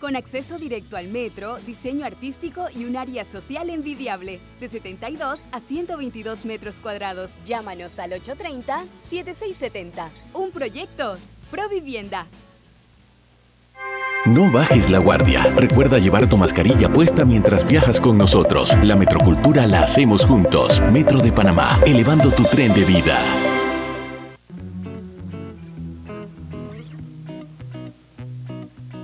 [0.00, 5.60] con acceso directo al metro, diseño artístico y un área social envidiable, de 72 a
[5.60, 7.30] 122 metros cuadrados.
[7.44, 10.08] Llámanos al 830-7670.
[10.34, 11.16] Un proyecto,
[11.50, 12.26] Provivienda.
[14.26, 15.44] No bajes la guardia.
[15.56, 18.76] Recuerda llevar tu mascarilla puesta mientras viajas con nosotros.
[18.82, 20.82] La metrocultura la hacemos juntos.
[20.92, 23.18] Metro de Panamá, elevando tu tren de vida.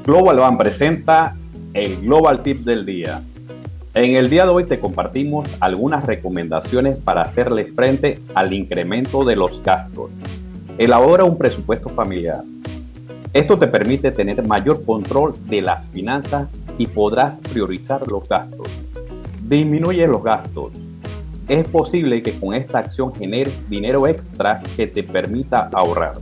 [0.05, 1.35] Global Van presenta
[1.73, 3.23] el Global Tip del día.
[3.95, 9.35] En el día de hoy te compartimos algunas recomendaciones para hacerle frente al incremento de
[9.35, 10.11] los gastos.
[10.77, 12.43] Elabora un presupuesto familiar.
[13.33, 18.69] Esto te permite tener mayor control de las finanzas y podrás priorizar los gastos.
[19.41, 20.73] Disminuye los gastos.
[21.49, 26.17] Es posible que con esta acción generes dinero extra que te permita ahorrar.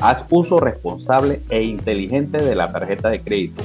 [0.00, 3.62] Haz uso responsable e inteligente de la tarjeta de crédito.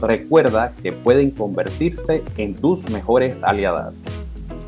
[0.00, 4.04] Recuerda que pueden convertirse en tus mejores aliadas.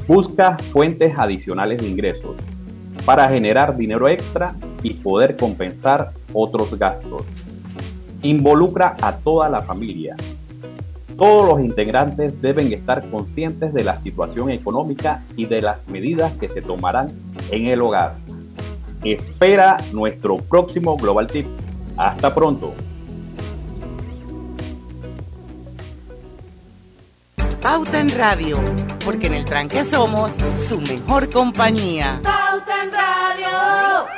[0.08, 2.37] Busca fuentes adicionales de ingresos
[3.04, 7.22] para generar dinero extra y poder compensar otros gastos.
[8.22, 10.16] Involucra a toda la familia.
[11.16, 16.48] Todos los integrantes deben estar conscientes de la situación económica y de las medidas que
[16.48, 17.08] se tomarán
[17.50, 18.16] en el hogar.
[19.04, 21.46] Espera nuestro próximo Global Tip.
[21.96, 22.74] Hasta pronto.
[27.61, 28.58] Pauta en Radio,
[29.04, 30.30] porque en el tranque somos
[30.68, 32.20] su mejor compañía.
[32.22, 34.08] Pauta en Radio.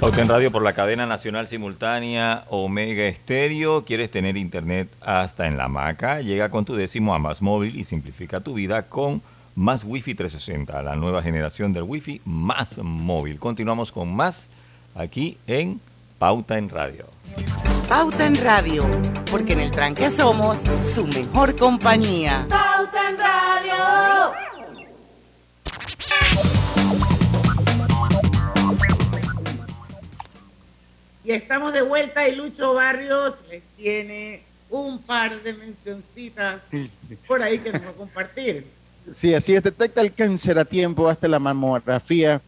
[0.00, 3.84] Pauta en Radio por la cadena nacional simultánea Omega Estéreo.
[3.84, 6.22] ¿Quieres tener internet hasta en la hamaca?
[6.22, 9.20] Llega con tu décimo a Más Móvil y simplifica tu vida con
[9.56, 13.38] Más Wi-Fi 360, la nueva generación del Wi-Fi más móvil.
[13.38, 14.48] Continuamos con más
[14.94, 15.82] aquí en
[16.18, 17.04] Pauta en Radio.
[17.86, 18.88] Pauta en Radio,
[19.30, 20.56] porque en el tranque somos
[20.94, 22.46] su mejor compañía.
[22.48, 24.30] Pauta en Radio.
[31.24, 36.62] Y estamos de vuelta y Lucho Barrios les tiene un par de mencioncitas
[37.26, 38.66] por ahí que nos va a compartir.
[39.10, 39.62] Sí, así es.
[39.62, 42.40] Detecta el cáncer a tiempo hasta la mamografía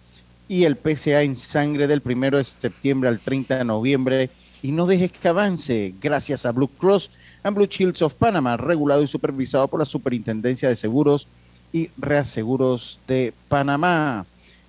[0.49, 4.31] y el PSA en sangre del 1 de septiembre al 30 de noviembre.
[4.63, 7.11] Y no dejes que avance gracias a Blue Cross
[7.43, 11.27] and Blue Shields of Panama, regulado y supervisado por la Superintendencia de Seguros
[11.73, 14.25] y Reaseguros de Panamá.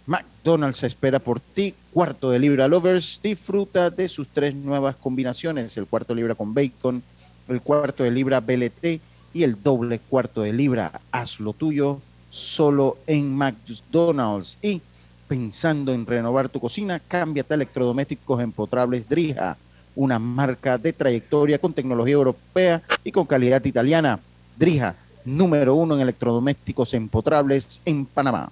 [0.07, 1.75] McDonald's espera por ti.
[1.93, 3.19] Cuarto de libra lovers.
[3.21, 7.03] Disfruta de sus tres nuevas combinaciones: el cuarto de libra con bacon,
[7.47, 8.99] el cuarto de libra BLT
[9.31, 10.99] y el doble cuarto de libra.
[11.11, 12.01] Haz lo tuyo
[12.31, 14.57] solo en McDonald's.
[14.63, 14.81] Y
[15.27, 19.55] pensando en renovar tu cocina, cámbiate a electrodomésticos empotrables Drija,
[19.95, 24.19] una marca de trayectoria con tecnología europea y con calidad italiana.
[24.57, 28.51] Drija, número uno en electrodomésticos empotrables en Panamá.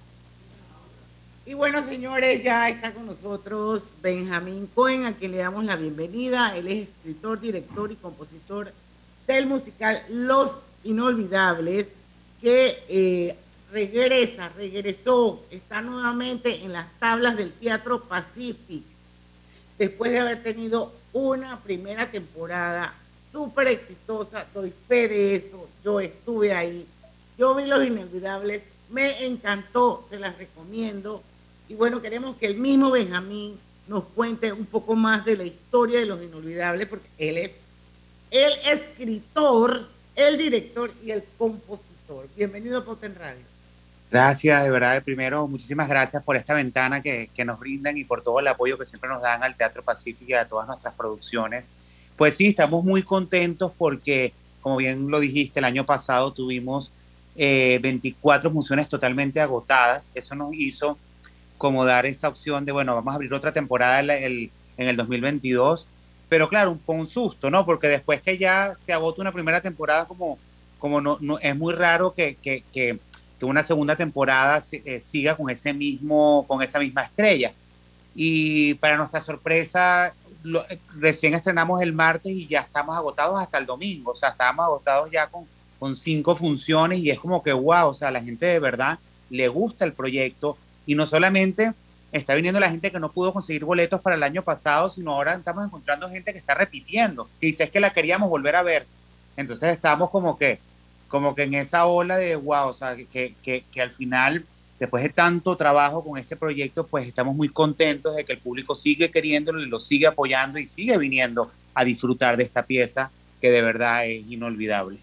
[1.44, 6.56] Y bueno, señores, ya está con nosotros Benjamín Cohen, a quien le damos la bienvenida.
[6.56, 8.72] Él es escritor, director y compositor
[9.26, 11.88] del musical Los Inolvidables,
[12.42, 13.36] que eh,
[13.72, 18.84] regresa, regresó, está nuevamente en las tablas del Teatro Pacific,
[19.80, 22.94] después de haber tenido una primera temporada
[23.32, 26.86] súper exitosa, doy fe de eso, yo estuve ahí,
[27.36, 31.24] yo vi Los Inolvidables, me encantó, se las recomiendo.
[31.72, 33.58] Y bueno, queremos que el mismo Benjamín
[33.88, 37.52] nos cuente un poco más de la historia de Los Inolvidables, porque él es
[38.30, 42.28] el escritor, el director y el compositor.
[42.36, 43.40] Bienvenido a Poten Radio.
[44.12, 45.02] Gracias, de verdad.
[45.02, 48.78] Primero, muchísimas gracias por esta ventana que, que, nos brindan y por todo el apoyo
[48.78, 51.72] que siempre nos dan al Teatro Pacífico y a todas nuestras producciones.
[52.18, 56.92] Pues sí, estamos muy contentos porque, como bien lo dijiste, el año pasado tuvimos
[57.38, 60.12] eh, 24 funciones totalmente agotadas.
[60.14, 60.98] Eso nos hizo
[61.62, 64.98] como dar esa opción de, bueno, vamos a abrir otra temporada el, el, en el
[64.98, 65.88] 2022.
[66.28, 67.66] Pero claro, un, un susto, ¿no?
[67.66, 70.40] Porque después que ya se agota una primera temporada, como,
[70.80, 73.00] como no, no es muy raro que, que, que
[73.42, 77.52] que una segunda temporada eh, siga con ese mismo, con esa misma estrella.
[78.14, 80.64] Y para nuestra sorpresa, lo,
[81.00, 84.12] recién estrenamos el martes y ya estamos agotados hasta el domingo.
[84.12, 85.48] O sea, estábamos agotados ya con,
[85.80, 89.00] con cinco funciones y es como que, wow, o sea, la gente de verdad
[89.32, 90.56] le gusta el proyecto
[90.92, 91.72] y no solamente
[92.12, 95.36] está viniendo la gente que no pudo conseguir boletos para el año pasado, sino ahora
[95.36, 98.86] estamos encontrando gente que está repitiendo, que dice que la queríamos volver a ver.
[99.38, 100.60] Entonces estamos como que,
[101.08, 104.46] como que en esa ola de wow, o sea, que, que, que al final,
[104.82, 108.76] después de tanto trabajo con este proyecto, pues estamos muy contentos de que el público
[108.76, 113.50] sigue queriéndolo y lo sigue apoyando y sigue viniendo a disfrutar de esta pieza que
[113.50, 115.00] de verdad es inolvidable.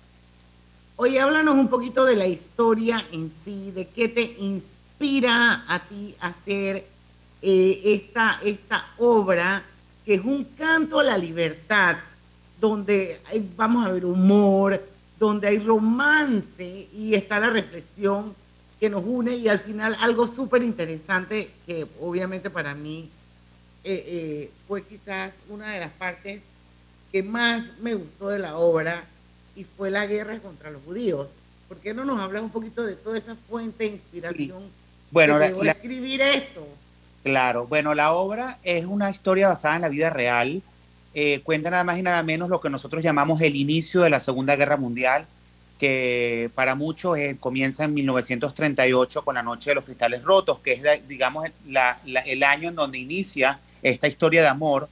[0.96, 6.14] Oye, háblanos un poquito de la historia en sí, de qué te inspira a ti
[6.20, 6.84] a hacer
[7.40, 9.62] eh, esta, esta obra,
[10.04, 11.96] que es un canto a la libertad,
[12.60, 14.82] donde hay, vamos a ver humor,
[15.18, 18.34] donde hay romance y está la reflexión
[18.80, 23.10] que nos une y al final algo súper interesante que obviamente para mí
[23.84, 26.42] eh, eh, fue quizás una de las partes
[27.12, 29.04] que más me gustó de la obra
[29.56, 31.30] y fue la guerra contra los judíos.
[31.68, 34.62] ¿Por qué no nos hablas un poquito de toda esa fuente de inspiración
[35.10, 36.66] Bueno, la- la- escribir esto?
[37.22, 40.62] Claro, bueno, la obra es una historia basada en la vida real.
[41.14, 44.20] Eh, cuenta nada más y nada menos lo que nosotros llamamos el inicio de la
[44.20, 45.26] Segunda Guerra Mundial,
[45.78, 50.72] que para muchos eh, comienza en 1938 con la Noche de los Cristales Rotos, que
[50.74, 54.88] es, la- digamos, la- la- el año en donde inicia esta historia de amor,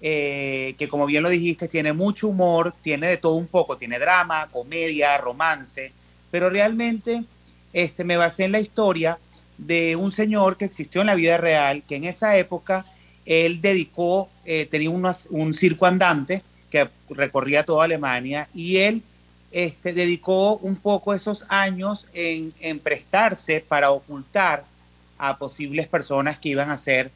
[0.00, 3.98] eh, que como bien lo dijiste, tiene mucho humor, tiene de todo un poco, tiene
[3.98, 5.92] drama, comedia, romance,
[6.30, 7.24] pero realmente
[7.72, 9.18] este, me basé en la historia
[9.58, 12.84] de un señor que existió en la vida real, que en esa época
[13.24, 19.02] él dedicó, eh, tenía un circo andante que recorría toda Alemania y él
[19.52, 24.64] este, dedicó un poco esos años en, en prestarse para ocultar
[25.16, 27.10] a posibles personas que iban a ser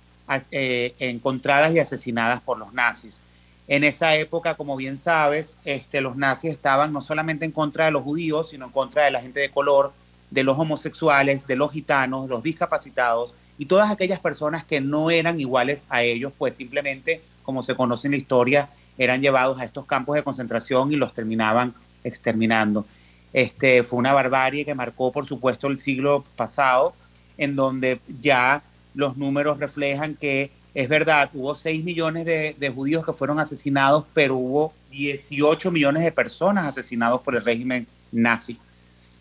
[0.51, 3.21] eh, encontradas y asesinadas por los nazis.
[3.67, 7.91] En esa época, como bien sabes, este, los nazis estaban no solamente en contra de
[7.91, 9.93] los judíos, sino en contra de la gente de color,
[10.31, 15.41] de los homosexuales, de los gitanos, los discapacitados y todas aquellas personas que no eran
[15.41, 19.87] iguales a ellos, pues simplemente, como se conoce en la historia, eran llevados a estos
[19.87, 21.75] campos de concentración y los terminaban
[22.05, 22.87] exterminando.
[23.33, 26.95] Este, fue una barbarie que marcó, por supuesto, el siglo pasado,
[27.37, 28.63] en donde ya
[28.95, 34.05] los números reflejan que es verdad, hubo 6 millones de, de judíos que fueron asesinados,
[34.15, 38.59] pero hubo 18 millones de personas asesinados por el régimen nazi.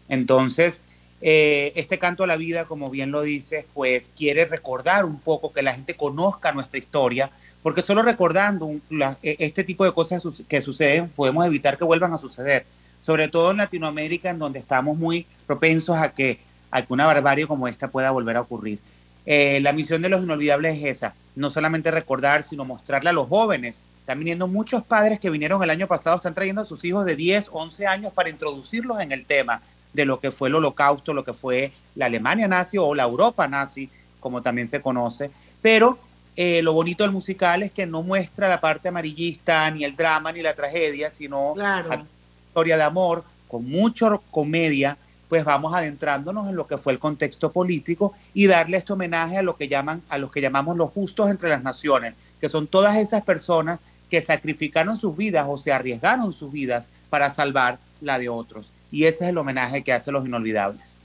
[0.07, 0.79] Entonces,
[1.21, 5.51] eh, este canto a la vida, como bien lo dices, pues quiere recordar un poco
[5.51, 7.31] que la gente conozca nuestra historia,
[7.63, 11.83] porque solo recordando un- la- e- este tipo de cosas que suceden, podemos evitar que
[11.83, 12.65] vuelvan a suceder.
[13.01, 16.39] Sobre todo en Latinoamérica, en donde estamos muy propensos a que,
[16.71, 18.79] a que una barbarie como esta pueda volver a ocurrir.
[19.25, 23.27] Eh, la misión de los inolvidables es esa, no solamente recordar, sino mostrarle a los
[23.27, 23.81] jóvenes.
[23.99, 27.15] Están viniendo muchos padres que vinieron el año pasado, están trayendo a sus hijos de
[27.15, 29.61] 10, 11 años para introducirlos en el tema
[29.97, 33.47] de lo que fue el holocausto, lo que fue la Alemania nazi o la Europa
[33.47, 33.89] nazi,
[34.19, 35.31] como también se conoce.
[35.61, 35.97] Pero
[36.35, 40.31] eh, lo bonito del musical es que no muestra la parte amarillista, ni el drama,
[40.31, 41.91] ni la tragedia, sino Claro.
[41.91, 42.05] a-
[42.47, 44.97] historia de amor, con mucha comedia,
[45.29, 49.41] pues vamos adentrándonos en lo que fue el contexto político y darle este homenaje a
[49.41, 52.97] lo que llaman, a los que llamamos los justos entre las naciones, que son todas
[52.97, 53.79] esas personas
[54.11, 58.71] que sacrificaron sus vidas o se arriesgaron sus vidas para salvar la de otros.
[58.91, 60.97] Y ese es el homenaje que hacen los inolvidables.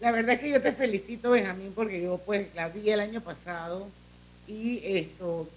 [0.00, 3.20] La verdad es que yo te felicito, Benjamín, porque yo pues la vi el año
[3.20, 3.88] pasado
[4.46, 5.08] y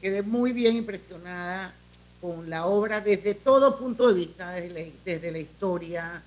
[0.01, 1.73] quedé muy bien impresionada
[2.21, 6.21] con la obra desde todo punto de vista, desde la, desde la historia,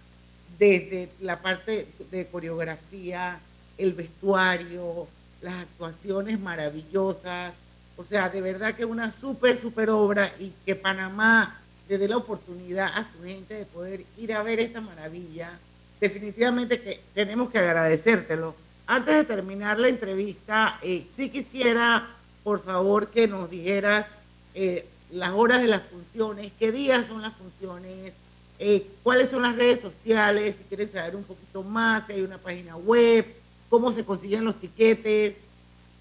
[0.58, 3.40] desde la parte de coreografía,
[3.78, 5.08] el vestuario,
[5.40, 7.52] las actuaciones maravillosas.
[7.96, 11.61] O sea, de verdad que una súper, súper obra y que Panamá
[11.92, 15.58] le dé la oportunidad a su gente de poder ir a ver esta maravilla.
[16.00, 18.54] Definitivamente que tenemos que agradecértelo.
[18.86, 22.08] Antes de terminar la entrevista, eh, sí quisiera,
[22.44, 24.06] por favor, que nos dijeras
[24.54, 28.14] eh, las horas de las funciones, qué días son las funciones,
[28.58, 32.38] eh, cuáles son las redes sociales, si quieren saber un poquito más, si hay una
[32.38, 33.26] página web,
[33.68, 35.34] cómo se consiguen los tiquetes.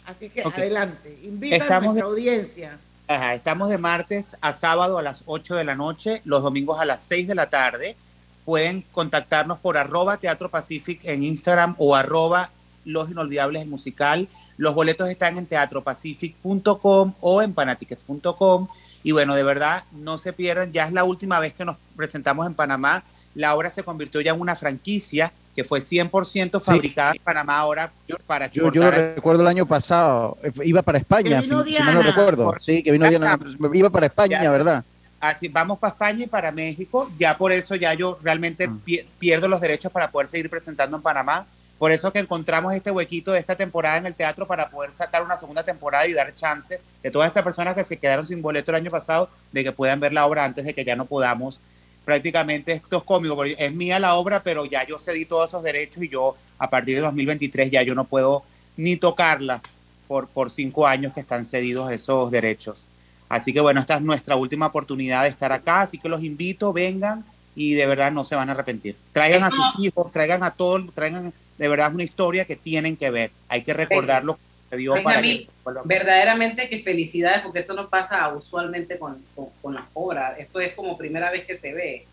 [0.06, 2.80] Así que adelante, invita a nuestra de- audiencia.
[3.12, 7.02] Estamos de martes a sábado a las 8 de la noche, los domingos a las
[7.04, 7.98] 6 de la tarde.
[8.46, 12.52] Pueden contactarnos por arroba Teatro Pacific en Instagram o arroba
[12.86, 14.30] Los Inolvidables Musical.
[14.56, 18.70] Los boletos están en teatropacific.com o en panatickets.com.
[19.04, 20.72] Y bueno, de verdad, no se pierdan.
[20.72, 23.04] Ya es la última vez que nos presentamos en Panamá.
[23.36, 27.92] La obra se convirtió ya en una franquicia que fue 100% fabricada en Panamá ahora
[28.26, 32.02] para Yo, lo recuerdo el año pasado, eh, iba para España, si, no Diana.
[32.02, 32.54] recuerdo.
[32.60, 33.38] Sí, que vino Diana,
[33.74, 34.50] iba para España, Ya.
[34.52, 34.84] ¿verdad?
[35.20, 37.08] Así, vamos para España y para México.
[37.20, 38.80] Ya por eso ya yo realmente Mm.
[38.80, 41.46] pi- pierdo los derechos para poder seguir presentando en Panamá.
[41.78, 45.24] Por eso que encontramos este huequito de esta temporada en el teatro para poder sacar
[45.24, 48.72] una segunda temporada y dar chance de todas estas personas que se quedaron sin boleto
[48.72, 51.60] el año pasado de que puedan ver la obra antes de que ya no podamos
[52.06, 55.64] prácticamente esto es cómico, porque es mía la obra, pero ya yo cedí todos esos
[55.64, 58.44] derechos y yo a partir de 2023 ya yo no puedo
[58.78, 59.62] ni tocarla
[60.08, 62.84] por, por cinco años que están cedidos esos derechos.
[63.30, 66.74] Así que bueno, esta es nuestra última oportunidad de estar acá, así que los invito,
[66.74, 67.24] vengan
[67.56, 68.96] y de verdad no se van a arrepentir.
[69.14, 73.10] Traigan a sus hijos, traigan a todos, traigan de verdad una historia que tienen que
[73.10, 73.32] ver.
[73.48, 74.24] Hay que recordar
[74.72, 75.72] para Benjamín, que...
[75.86, 80.40] verdaderamente que felicidades porque esto no pasa usualmente con, con, con las obras.
[80.40, 82.06] Esto es como primera vez que se ve.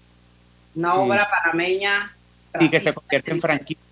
[0.74, 0.98] Una Sí.
[0.98, 2.14] obra panameña.
[2.60, 3.82] y que se convierte en franquicia.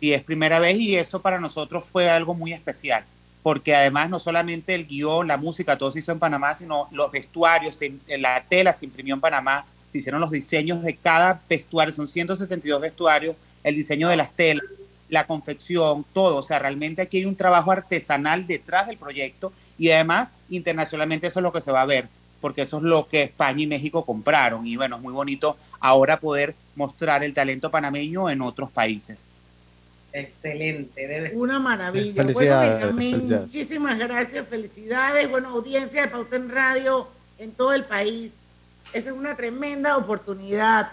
[0.00, 3.04] Y es primera vez y eso para nosotros fue algo muy especial,
[3.42, 7.10] porque además no solamente el guion, la música, todo se hizo en Panamá, sino los
[7.12, 11.94] vestuarios, se- la tela se imprimió en Panamá, se hicieron los diseños de cada vestuario,
[11.94, 14.64] son 172 vestuarios, el diseño de las telas,
[15.12, 19.90] la confección, todo, o sea, realmente aquí hay un trabajo artesanal detrás del proyecto y
[19.90, 22.08] además internacionalmente eso es lo que se va a ver,
[22.40, 26.18] porque eso es lo que España y México compraron y bueno, es muy bonito ahora
[26.18, 29.28] poder mostrar el talento panameño en otros países.
[30.14, 31.06] Excelente.
[31.06, 31.32] Debe...
[31.36, 32.22] Una maravilla.
[32.22, 33.46] Felicidades, bueno, Benjamín, felicidades.
[33.46, 35.30] muchísimas gracias, felicidades.
[35.30, 37.06] Bueno, audiencia de Pauta en Radio
[37.38, 38.32] en todo el país.
[38.94, 40.90] Esa es una tremenda oportunidad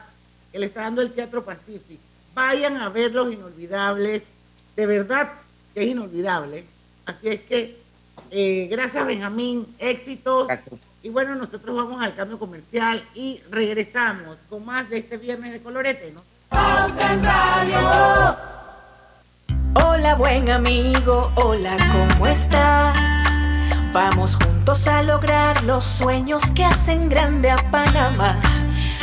[0.52, 2.09] que le está dando el Teatro Pacífico.
[2.40, 4.24] Vayan a ver los inolvidables.
[4.78, 5.30] De verdad
[5.74, 6.64] que es inolvidable.
[7.06, 7.78] Así es que,
[8.32, 10.48] eh, gracias Benjamín, éxitos.
[11.04, 15.62] Y bueno, nosotros vamos al cambio comercial y regresamos con más de este viernes de
[15.62, 16.24] colorete, ¿no?
[19.74, 22.98] Hola buen amigo, hola, ¿cómo estás?
[23.92, 28.59] Vamos juntos a lograr los sueños que hacen grande a Panamá.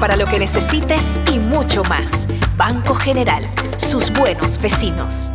[0.00, 2.10] para lo que necesites y mucho más.
[2.56, 3.46] Banco General,
[3.76, 5.30] sus buenos vecinos.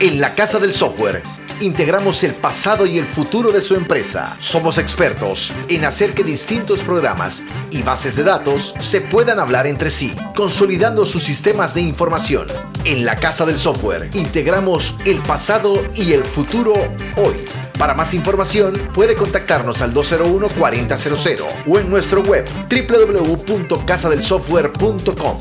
[0.00, 1.22] En la Casa del Software
[1.60, 4.36] integramos el pasado y el futuro de su empresa.
[4.40, 9.92] Somos expertos en hacer que distintos programas y bases de datos se puedan hablar entre
[9.92, 12.48] sí, consolidando sus sistemas de información.
[12.84, 16.72] En la Casa del Software integramos el pasado y el futuro
[17.16, 17.69] hoy.
[17.80, 25.38] Para más información puede contactarnos al 201-4000 o en nuestro web www.casadelsoftware.com.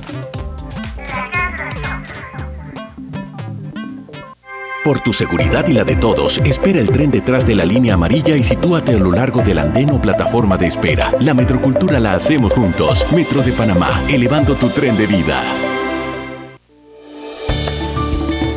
[4.86, 8.38] Por tu seguridad y la de todos, espera el tren detrás de la línea amarilla
[8.38, 11.14] y sitúate a lo largo del andén o plataforma de espera.
[11.20, 13.06] La metrocultura la hacemos juntos.
[13.12, 15.44] Metro de Panamá, elevando tu tren de vida.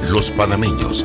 [0.08, 1.04] Los panameños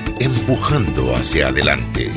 [0.23, 2.11] empujando hacia adelante,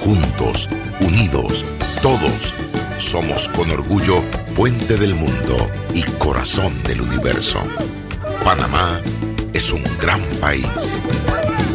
[0.00, 0.68] juntos,
[1.00, 1.64] unidos,
[2.02, 2.54] todos.
[2.98, 4.22] Somos con orgullo
[4.56, 7.60] puente del mundo y corazón del universo.
[8.44, 9.00] Panamá
[9.52, 11.00] es un gran país.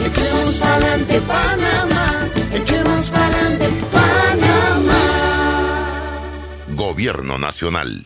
[0.06, 4.94] Echemos pa'lante Panamá, echemos pa'lante Panamá.
[6.76, 8.06] Gobierno Nacional.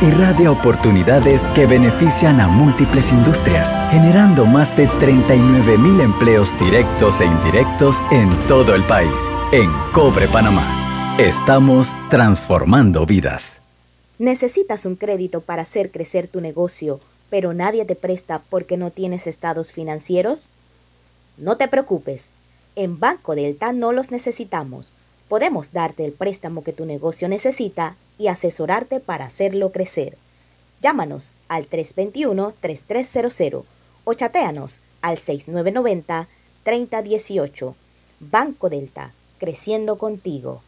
[0.00, 7.24] irradia oportunidades que benefician a múltiples industrias, generando más de 39 mil empleos directos e
[7.24, 9.20] indirectos en todo el país.
[9.50, 13.60] En Cobre Panamá, estamos transformando vidas.
[14.18, 19.26] ¿Necesitas un crédito para hacer crecer tu negocio, pero nadie te presta porque no tienes
[19.26, 20.48] estados financieros?
[21.36, 22.32] No te preocupes.
[22.76, 24.92] En Banco Delta no los necesitamos.
[25.28, 30.16] Podemos darte el préstamo que tu negocio necesita y asesorarte para hacerlo crecer.
[30.82, 33.64] Llámanos al 321-3300
[34.04, 37.74] o chateanos al 6990-3018.
[38.20, 40.62] Banco Delta, creciendo contigo.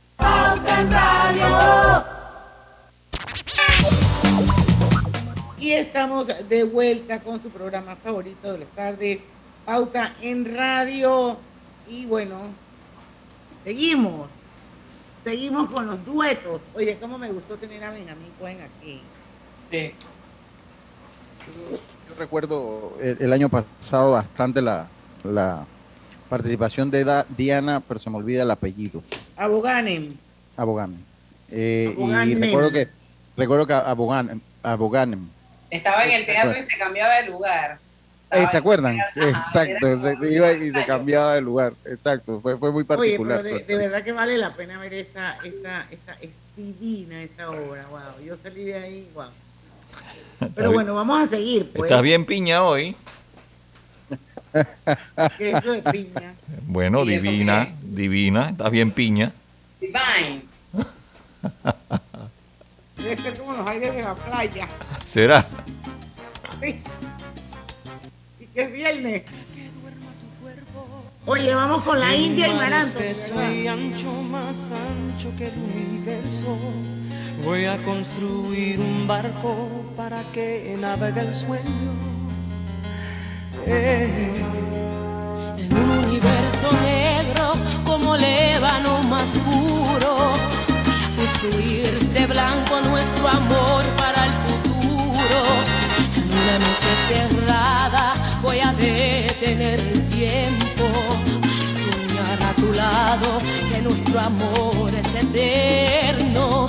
[5.58, 9.18] Y estamos de vuelta con su programa favorito de las tardes,
[9.66, 11.36] Pauta en Radio.
[11.88, 12.36] Y bueno,
[13.64, 14.39] seguimos.
[15.24, 16.62] Seguimos con los duetos.
[16.74, 19.00] Oye, cómo me gustó tener a Benjamín Cohen aquí.
[19.70, 19.92] Sí.
[22.08, 24.86] Yo recuerdo el, el año pasado bastante la,
[25.24, 25.64] la
[26.28, 29.02] participación de Da- Diana, pero se me olvida el apellido,
[29.36, 30.14] Aboganem.
[30.56, 31.00] Aboganem.
[31.50, 32.88] Eh, y recuerdo que
[33.36, 35.28] recuerdo que Aboganem, Aboganem
[35.70, 37.78] Estaba en el teatro y se cambiaba de lugar.
[38.32, 38.98] Eh, ¿Se acuerdan?
[39.00, 41.72] Ajá, Exacto, se- iba y se cambiaba de lugar.
[41.84, 43.40] Exacto, fue, fue muy Oye, particular.
[43.42, 47.50] pero de, de verdad que vale la pena ver esa, esa, esa, es divina esa
[47.50, 48.24] obra, wow.
[48.24, 49.26] Yo salí de ahí, wow.
[50.54, 51.90] Pero bueno, vamos a seguir, pues.
[51.90, 52.96] Estás bien piña hoy.
[55.38, 56.34] Que eso de piña.
[56.66, 57.74] Bueno, ¿Y eso divina, qué?
[57.82, 58.50] divina.
[58.50, 59.32] Estás bien piña.
[59.80, 60.42] Divine.
[62.96, 64.68] Debe ser como los aires de la playa.
[65.06, 65.46] ¿Será?
[66.60, 66.80] Sí.
[68.60, 69.22] Es viernes.
[71.24, 73.00] Oye, vamos con la India y Maranto.
[73.54, 76.58] y ancho, más ancho que el universo.
[77.42, 79.56] Voy a construir un barco
[79.96, 81.92] para que navegue el sueño.
[83.66, 84.44] Eh.
[85.56, 87.52] En un universo negro
[87.86, 95.40] como lébano más puro, voy a construir de blanco nuestro amor para el futuro.
[96.14, 100.84] En una noche cerrada voy a detener el tiempo
[101.40, 103.38] para soñar a tu lado
[103.72, 106.66] que nuestro amor es eterno.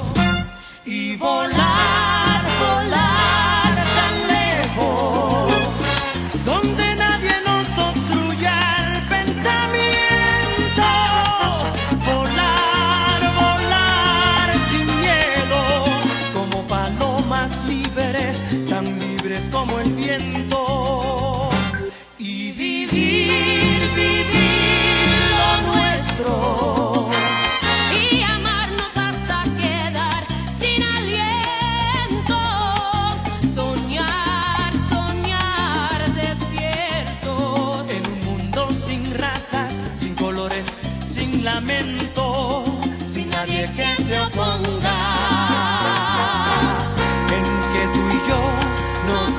[0.85, 1.90] Y volar,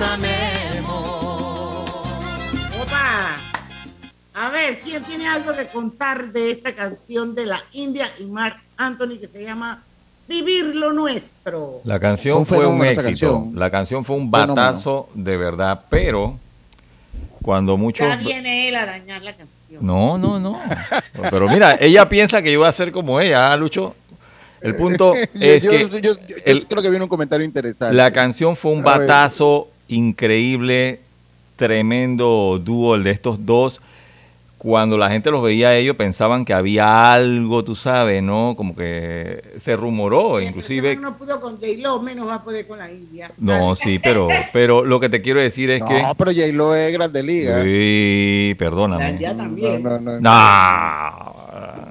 [0.03, 1.91] nos amemos.
[2.83, 3.37] Opa.
[4.35, 8.57] A ver, ¿quién tiene algo que contar de esta canción de la India y Mark
[8.77, 9.83] Anthony que se llama
[10.29, 11.81] Vivir lo Nuestro?
[11.85, 13.03] La canción Fue fue un éxito.
[13.05, 13.53] canción.
[13.55, 14.55] La canción fue un Fenómeno.
[14.55, 16.39] batazo de verdad, pero
[17.43, 18.07] cuando muchos...
[18.09, 19.87] Ya viene él a dañar la canción.
[19.87, 20.61] No, no, no.
[21.31, 23.95] Pero mira, ella piensa que yo voy a ser como ella, ¿ah, Lucho.
[24.61, 27.95] El punto es yo, que yo- yo- yo el- creo que viene un comentario interesante.
[27.97, 29.09] la canción fue un A ver.
[29.09, 31.01] batazo increíble,
[31.57, 33.81] tremendo dúo de estos dos.
[34.63, 38.55] Cuando la gente los veía a ellos pensaban que había algo, tú sabes, ¿no?
[38.57, 40.95] Como que se rumoró, inclusive...
[40.95, 43.33] No pudo con J-Lo, menos va a poder con la India.
[43.39, 46.05] No, sí, pero, pero lo que te quiero decir es no, que...
[46.17, 47.61] pero J-Lo es grande liga.
[47.65, 49.19] Sí, perdóname.
[49.19, 49.83] Ya también.
[49.83, 50.21] No, no, no.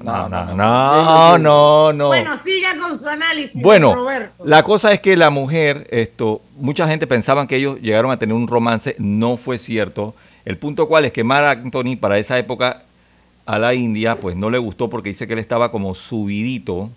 [0.02, 2.06] No, no, no, no, no, no.
[2.06, 3.62] Bueno, siga con su análisis.
[3.62, 4.44] Bueno, Roberto.
[4.46, 8.34] la cosa es que la mujer, esto, mucha gente pensaban que ellos llegaron a tener
[8.34, 10.14] un romance, no fue cierto.
[10.44, 12.82] El punto cual es que Marc Anthony para esa época
[13.46, 16.90] a la India, pues no le gustó porque dice que él estaba como subidito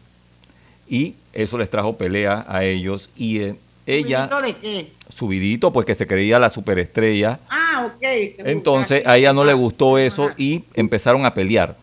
[0.87, 3.55] y eso les trajo pelea a ellos y eh,
[3.87, 4.91] ella ¿Subidito de qué?
[5.09, 7.39] subidito, pues que se creía la superestrella.
[7.49, 8.01] Ah, ok.
[8.01, 9.59] se Entonces a ella no le aquí.
[9.61, 11.75] gustó eso y empezaron a pelear.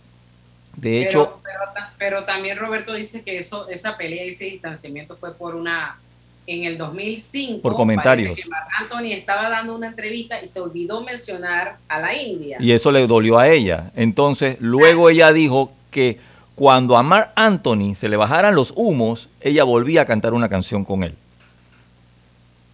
[0.77, 4.45] De hecho, pero, pero, ta- pero también Roberto dice que eso, esa pelea y ese
[4.47, 5.99] distanciamiento fue por una.
[6.47, 8.37] En el 2005, Por comentarios.
[8.37, 12.57] que Marc Anthony estaba dando una entrevista y se olvidó mencionar a la India.
[12.61, 13.93] y eso le dolió a ella.
[13.95, 16.19] Entonces, luego ella dijo que
[16.57, 20.85] cuando a Mark Anthony se le bajaran los humos, ella volvía a cantar una canción
[20.85, 21.15] con él.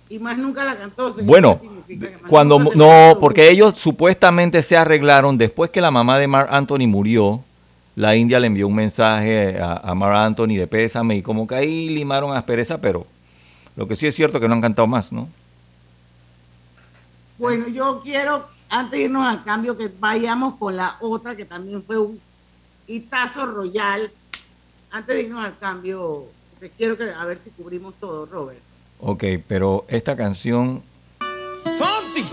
[0.09, 1.13] Y más nunca la cantó.
[1.23, 5.91] Bueno, ¿qué significa que más cuando no, porque ellos supuestamente se arreglaron después que la
[5.91, 7.43] mamá de Mark Anthony murió.
[7.97, 11.57] La India le envió un mensaje a, a Mark Anthony de pésame y como que
[11.57, 13.07] ahí limaron aspereza, pero
[13.79, 15.29] lo que sí es cierto es que no han cantado más, ¿no?
[17.39, 21.85] Bueno, yo quiero, antes de irnos al cambio, que vayamos con la otra, que también
[21.85, 22.21] fue un
[22.89, 24.11] hitazo royal.
[24.91, 26.25] Antes de irnos al cambio,
[26.59, 28.59] te quiero que, a ver si cubrimos todo, Robert.
[28.99, 30.83] Ok, pero esta canción...
[31.63, 32.25] ¡Fonsi!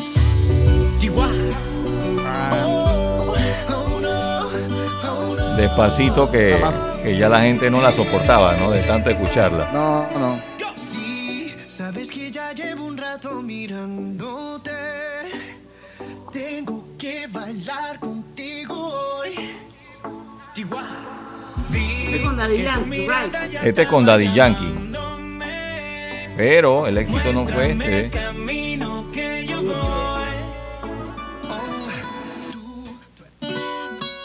[5.57, 6.59] Despacito que,
[7.03, 8.71] que ya la gente no la soportaba, ¿no?
[8.71, 9.69] De tanto escucharla.
[9.71, 10.54] No, no.
[11.95, 14.69] Sabes que ya llevo un rato mirándote.
[16.29, 19.29] Tengo que bailar contigo hoy.
[20.51, 20.67] Este
[22.21, 23.33] con Daddy Yankee, right?
[23.63, 24.73] Este es con Daddy Yankee.
[26.35, 28.11] Pero el éxito no fue este.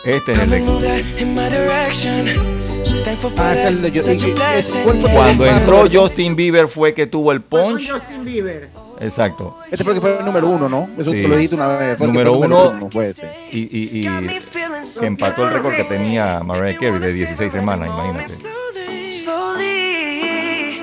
[0.04, 0.80] Este es el éxito.
[3.38, 6.68] Ah, es el de yo- y- y- es- ¿cuál fue el Cuando entró Justin Bieber
[6.68, 7.90] fue que tuvo el punch.
[7.90, 8.68] Justin Bieber.
[9.00, 9.56] Exacto.
[9.70, 10.88] Este fue fue el número uno, ¿no?
[10.98, 11.22] Eso Sí.
[11.22, 11.96] te lo dijiste una vez.
[11.98, 13.26] fue el Número uno fue ese.
[13.50, 14.08] y, y, y
[15.00, 18.34] que empató el récord que tenía Mariah Carey de 16 semanas, imagínate.
[19.10, 20.82] Slowly,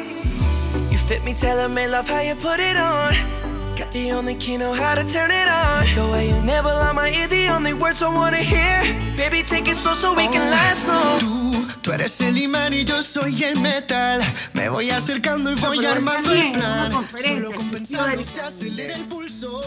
[0.92, 3.37] you fit me, tailor me, love how you put it on.
[3.78, 5.86] Got the only key, know how to turn it on.
[5.94, 8.82] The way you never lie my ear, the only words I wanna hear.
[9.16, 11.20] Baby, take it slow so we can last long.
[11.20, 14.20] Tú, tú eres el imán y yo soy el metal.
[14.54, 16.92] Me voy acercando y voy pero armando el plan.
[16.92, 19.62] Solo compensando se acelera el pulso.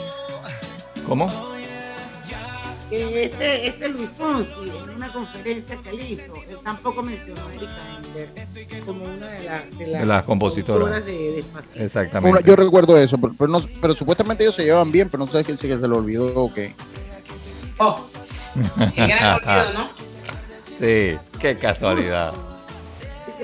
[1.06, 1.59] ¿Cómo?
[2.90, 7.54] Eh, Este, este Luis Fonsi, en una conferencia que él hizo, él tampoco mencionó a
[7.54, 11.04] Erika Ender como una de, las de las De las compositoras.
[11.06, 11.78] de Despacito.
[11.84, 12.38] Exactamente.
[12.38, 15.30] Una- yo recuerdo eso, pero, pero no, pero supuestamente ellos se llevan bien, pero no
[15.30, 16.74] sé si se se lo olvidó o qué.
[17.78, 18.04] Oh,
[18.94, 19.90] qué gran olvido, ¿no?
[20.80, 22.32] Sí, qué casualidad.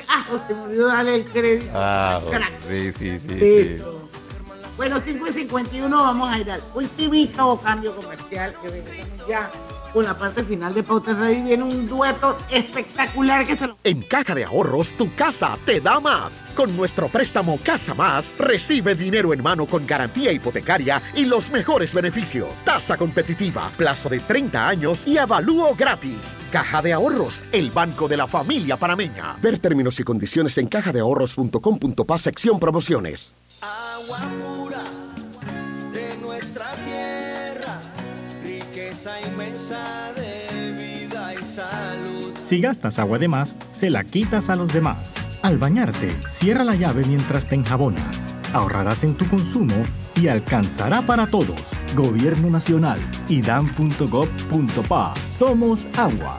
[0.09, 1.70] Ah, José me olvidó darle el crédito.
[1.74, 2.20] Ah,
[2.68, 3.76] sí, sí, sí, sí.
[4.77, 9.51] Bueno, 5 y 51 vamos a ir al ultimito cambio comercial que regresamos ya
[9.97, 13.79] con la parte final de Pauta Radio viene un dueto espectacular que se lo...
[13.83, 16.45] En Caja de Ahorros, tu casa te da más.
[16.55, 21.95] Con nuestro préstamo Casa Más, recibe dinero en mano con garantía hipotecaria y los mejores
[21.95, 22.51] beneficios.
[22.62, 26.37] Tasa competitiva, plazo de 30 años y avalúo gratis.
[26.53, 29.37] Caja de Ahorros, el banco de la familia panameña.
[29.41, 33.33] Ver términos y condiciones en cajadeahorros.com.pa sección promociones.
[33.62, 34.84] Agua pura
[35.90, 37.80] de nuestra tierra,
[38.44, 42.34] riqueza inmensa de vida y salud.
[42.42, 45.14] Si gastas agua de más, se la quitas a los demás.
[45.42, 48.26] Al bañarte, cierra la llave mientras te enjabonas.
[48.52, 49.74] Ahorrarás en tu consumo
[50.16, 51.72] y alcanzará para todos.
[51.94, 52.98] Gobierno Nacional,
[53.28, 55.14] idam.gov.pa.
[55.26, 56.38] Somos agua.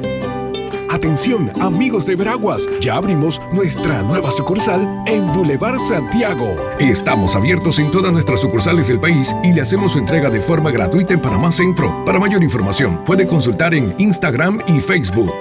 [1.01, 6.55] Atención, amigos de Veraguas, ya abrimos nuestra nueva sucursal en Boulevard Santiago.
[6.77, 10.69] Estamos abiertos en todas nuestras sucursales del país y le hacemos su entrega de forma
[10.69, 12.05] gratuita en Panamá Centro.
[12.05, 15.33] Para mayor información, puede consultar en Instagram y Facebook.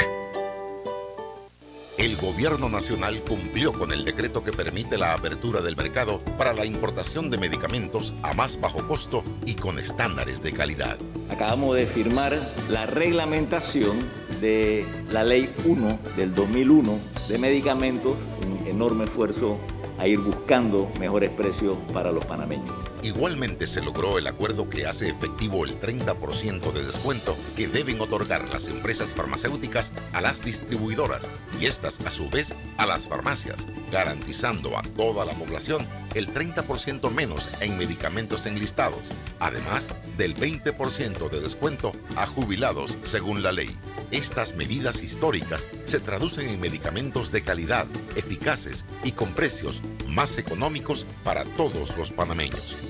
[1.99, 6.65] El gobierno nacional cumplió con el decreto que permite la apertura del mercado para la
[6.65, 10.97] importación de medicamentos a más bajo costo y con estándares de calidad.
[11.29, 12.39] Acabamos de firmar
[12.71, 19.59] la reglamentación de la Ley 1 del 2001 de medicamentos, un enorme esfuerzo
[19.99, 22.90] a ir buscando mejores precios para los panameños.
[23.03, 28.47] Igualmente se logró el acuerdo que hace efectivo el 30% de descuento que deben otorgar
[28.53, 31.27] las empresas farmacéuticas a las distribuidoras
[31.59, 37.11] y estas a su vez a las farmacias, garantizando a toda la población el 30%
[37.11, 39.01] menos en medicamentos enlistados,
[39.39, 39.89] además
[40.19, 43.75] del 20% de descuento a jubilados según la ley.
[44.11, 47.87] Estas medidas históricas se traducen en medicamentos de calidad,
[48.17, 52.90] eficaces y con precios más económicos para todos los panameños.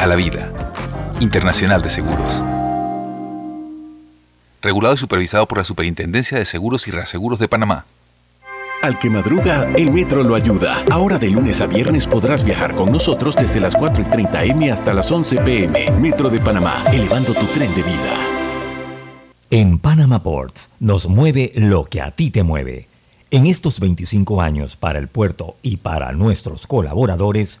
[0.00, 0.50] a la vida.
[1.20, 2.42] Internacional de Seguros.
[4.62, 7.84] Regulado y supervisado por la Superintendencia de Seguros y Reaseguros de Panamá.
[8.82, 10.82] Al que madruga, el metro lo ayuda.
[10.90, 14.72] Ahora de lunes a viernes podrás viajar con nosotros desde las 4 y 30 M
[14.72, 15.90] hasta las 11 PM.
[16.00, 18.16] Metro de Panamá, elevando tu tren de vida.
[19.50, 22.88] En Panama Ports nos mueve lo que a ti te mueve.
[23.30, 27.60] En estos 25 años para el puerto y para nuestros colaboradores,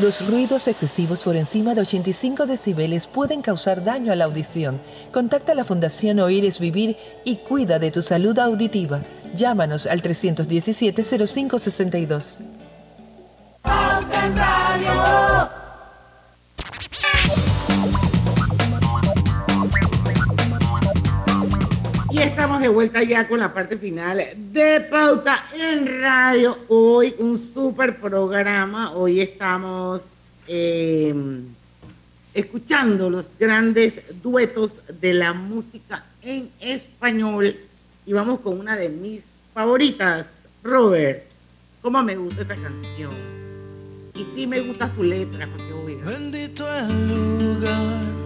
[0.00, 4.78] Los ruidos excesivos por encima de 85 decibeles pueden causar daño a la audición.
[5.10, 9.00] Contacta a la Fundación Oír es Vivir y cuida de tu salud auditiva.
[9.34, 12.40] Llámanos al 317-0562.
[22.16, 26.56] Y estamos de vuelta ya con la parte final de Pauta en Radio.
[26.68, 28.92] Hoy un super programa.
[28.92, 31.14] Hoy estamos eh,
[32.32, 37.54] escuchando los grandes duetos de la música en español.
[38.06, 40.26] Y vamos con una de mis favoritas,
[40.62, 41.22] Robert.
[41.82, 43.12] ¿Cómo me gusta esta canción?
[44.14, 45.98] Y sí me gusta su letra, porque obvio.
[46.06, 48.25] Bendito el lugar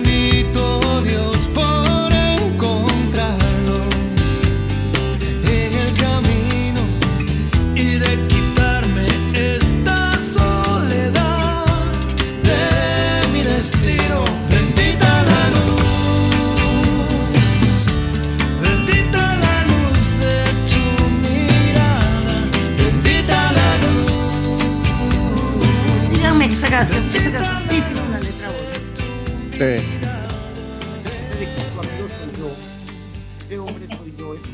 [29.61, 29.83] es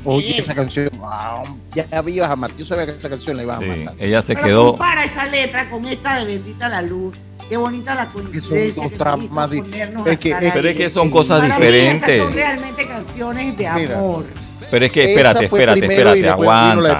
[0.05, 2.57] Oye, esa canción, wow, ya ibas a matar.
[2.57, 3.93] Yo sabía que esa canción la ibas a Sí, matar.
[3.99, 4.69] ella se Pero quedó.
[4.71, 7.15] compara esa letra con esta de Bendita la Luz.
[7.49, 8.73] Qué bonita la Que coincidencia.
[8.73, 12.09] son dos tramas es que- es- Pero es que son cosas Para mí diferentes.
[12.09, 13.95] esas son realmente canciones de Mira.
[13.97, 14.25] amor.
[14.71, 16.99] Pero es que, espérate, espérate, espérate, aguanta.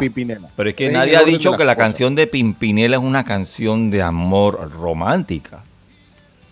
[0.56, 1.90] Pero es que nadie ha dicho que la cosas.
[1.90, 5.64] canción de Pimpinela es una canción de amor romántica.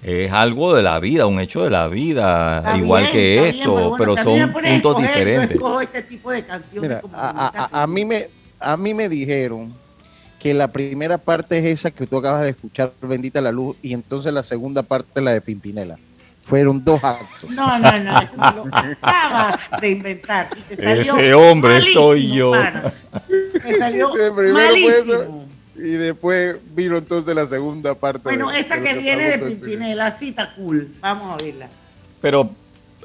[0.08, 3.56] Es algo de la vida, un hecho de la vida, Está igual bien, que bien,
[3.56, 5.58] esto, bueno, pero son puntos escoger, diferentes.
[5.82, 8.28] este tipo de canciones Mira, como a, a- a mí me,
[8.60, 9.74] a mí me dijeron
[10.39, 13.93] que la primera parte es esa que tú acabas de escuchar, Bendita la Luz, y
[13.93, 15.97] entonces la segunda parte es la de Pimpinela.
[16.43, 17.49] Fueron dos actos.
[17.49, 18.66] No, no, no, eso me lo
[19.01, 20.49] acabas de inventar.
[20.56, 22.51] y te salió Ese hombre malísimo, soy yo.
[23.64, 24.12] Te salió
[24.53, 25.45] malísimo.
[25.78, 28.21] Y después vino entonces la segunda parte.
[28.23, 30.89] Bueno, de- esta de que viene de Pimpinela, está cool.
[31.01, 31.67] Vamos a verla.
[32.21, 32.49] Pero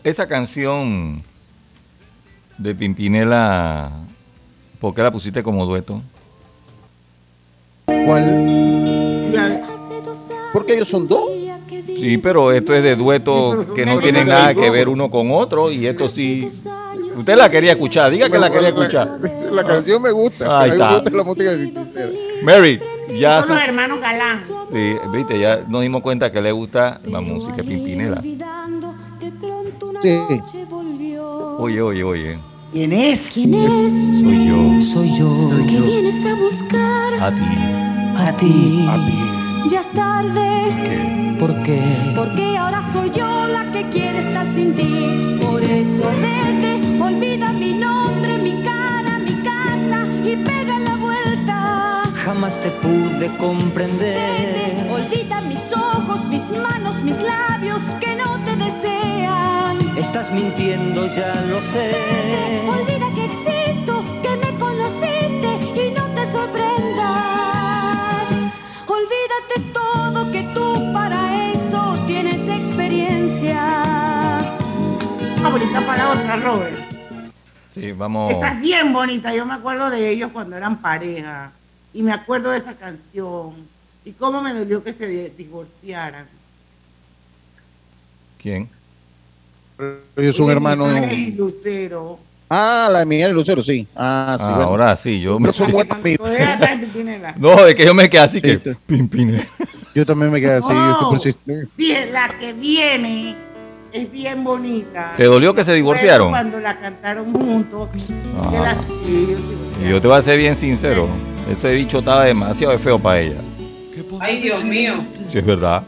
[0.05, 1.23] esa canción
[2.59, 3.91] de Pimpinela,
[4.81, 6.01] ¿por qué la pusiste como dueto?
[7.87, 8.47] ¿Cuál?
[10.53, 11.29] Porque ellos son dos.
[11.87, 15.71] Sí, pero esto es de dueto que no tienen nada que ver uno con otro
[15.71, 16.49] y esto sí.
[17.17, 19.19] Usted la quería escuchar, diga que la quería escuchar.
[19.51, 20.61] La canción me gusta.
[20.61, 20.95] Ahí mí me está.
[21.01, 21.51] gusta la música.
[22.43, 22.81] Mary,
[23.19, 24.41] ya, Son los hermanos Galán.
[24.73, 28.23] sí, viste, ya nos dimos cuenta que le gusta la música Pimpinela.
[30.03, 30.19] Sí.
[31.59, 32.39] Oye, oye, oye.
[32.73, 33.31] ¿Quién es?
[33.35, 33.93] ¿Quién es?
[34.23, 34.83] Soy yo.
[34.83, 35.51] Soy yo.
[35.69, 37.15] ¿Qué vienes a buscar?
[37.21, 38.17] A ti.
[38.17, 38.87] A ti.
[38.89, 39.71] A ti.
[39.71, 41.37] Ya es tarde.
[41.39, 41.81] ¿Por qué?
[42.17, 45.39] Porque ahora soy yo la que quiere estar sin ti.
[45.45, 46.80] Por eso vete,
[47.11, 52.05] olvida mi nombre, mi cara, mi casa y pega la vuelta.
[52.25, 54.53] Jamás te pude comprender.
[54.55, 59.99] Vete, olvida mis ojos, mis manos, mis labios que no te desean.
[59.99, 61.89] Estás mintiendo, ya lo sé.
[62.77, 65.51] Olvida que existo, que me conociste
[65.83, 68.27] y no te sorprendas.
[68.99, 73.61] Olvídate todo que tú para eso tienes experiencia.
[75.43, 76.90] Favorita para otra, Robert.
[77.81, 78.33] Sí, vamos.
[78.33, 79.35] Esa es bien bonita.
[79.35, 81.53] Yo me acuerdo de ellos cuando eran pareja.
[81.93, 83.55] Y me acuerdo de esa canción.
[84.05, 86.27] Y cómo me dolió que se di- divorciaran.
[88.41, 88.69] ¿Quién?
[90.17, 91.11] Ellos son hermanos.
[91.13, 92.19] Y Lucero.
[92.49, 93.87] Ah, la de Miguel y Lucero, sí.
[93.95, 94.45] Ah, sí.
[94.49, 94.69] Ah, bueno.
[94.71, 95.53] ahora sí, yo me...
[95.53, 95.71] Son
[96.03, 97.35] Pimpinela.
[97.39, 98.59] No, es que yo me quedé así que...
[98.87, 99.47] Pimpine.
[99.95, 100.69] Yo también me quedé así.
[100.73, 103.37] yo estoy por si- dije, la que viene
[103.93, 105.15] es bien bonita.
[105.17, 106.31] ¿Te dolió que se divorciaron?
[106.31, 107.89] Cuando la cantaron juntos.
[107.95, 108.63] que Ajá.
[108.63, 109.37] la- sí,
[109.85, 111.09] Y yo te voy a ser bien sincero.
[111.51, 113.37] Ese bicho estaba demasiado feo para ella.
[114.21, 114.95] Ay, Dios mío.
[115.31, 115.83] Sí, es verdad.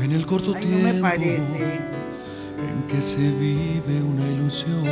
[0.00, 1.36] En el corto Ay, no me parece.
[1.36, 4.82] en que se vive una ilusión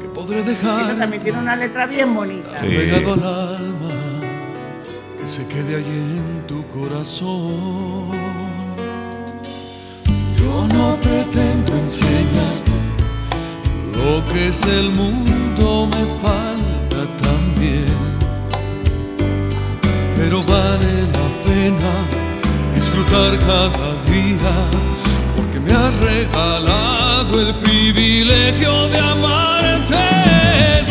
[0.00, 2.60] que podré Esa dejar también tiene una letra bien bonita.
[2.60, 2.66] Sí.
[2.68, 3.90] pegado al alma
[5.20, 8.10] que se quede allí en tu corazón
[10.52, 12.72] yo no pretendo enseñarte
[13.96, 18.12] lo que es el mundo me falta también
[20.16, 21.92] pero vale la pena
[22.74, 24.54] disfrutar cada día
[25.36, 29.96] porque me has regalado el privilegio de amarte.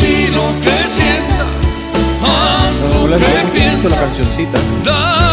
[0.00, 1.88] Di lo que sientas,
[2.22, 5.31] haz lo que la piensas, cancioncita.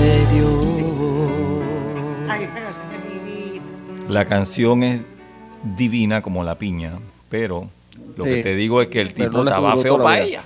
[0.00, 0.64] De Dios.
[4.08, 5.00] La canción es
[5.76, 6.92] divina como la piña,
[7.28, 7.68] pero
[8.16, 8.30] lo Sí.
[8.30, 10.24] que te digo es que el tipo no estaba feo para vida.
[10.26, 10.42] ella.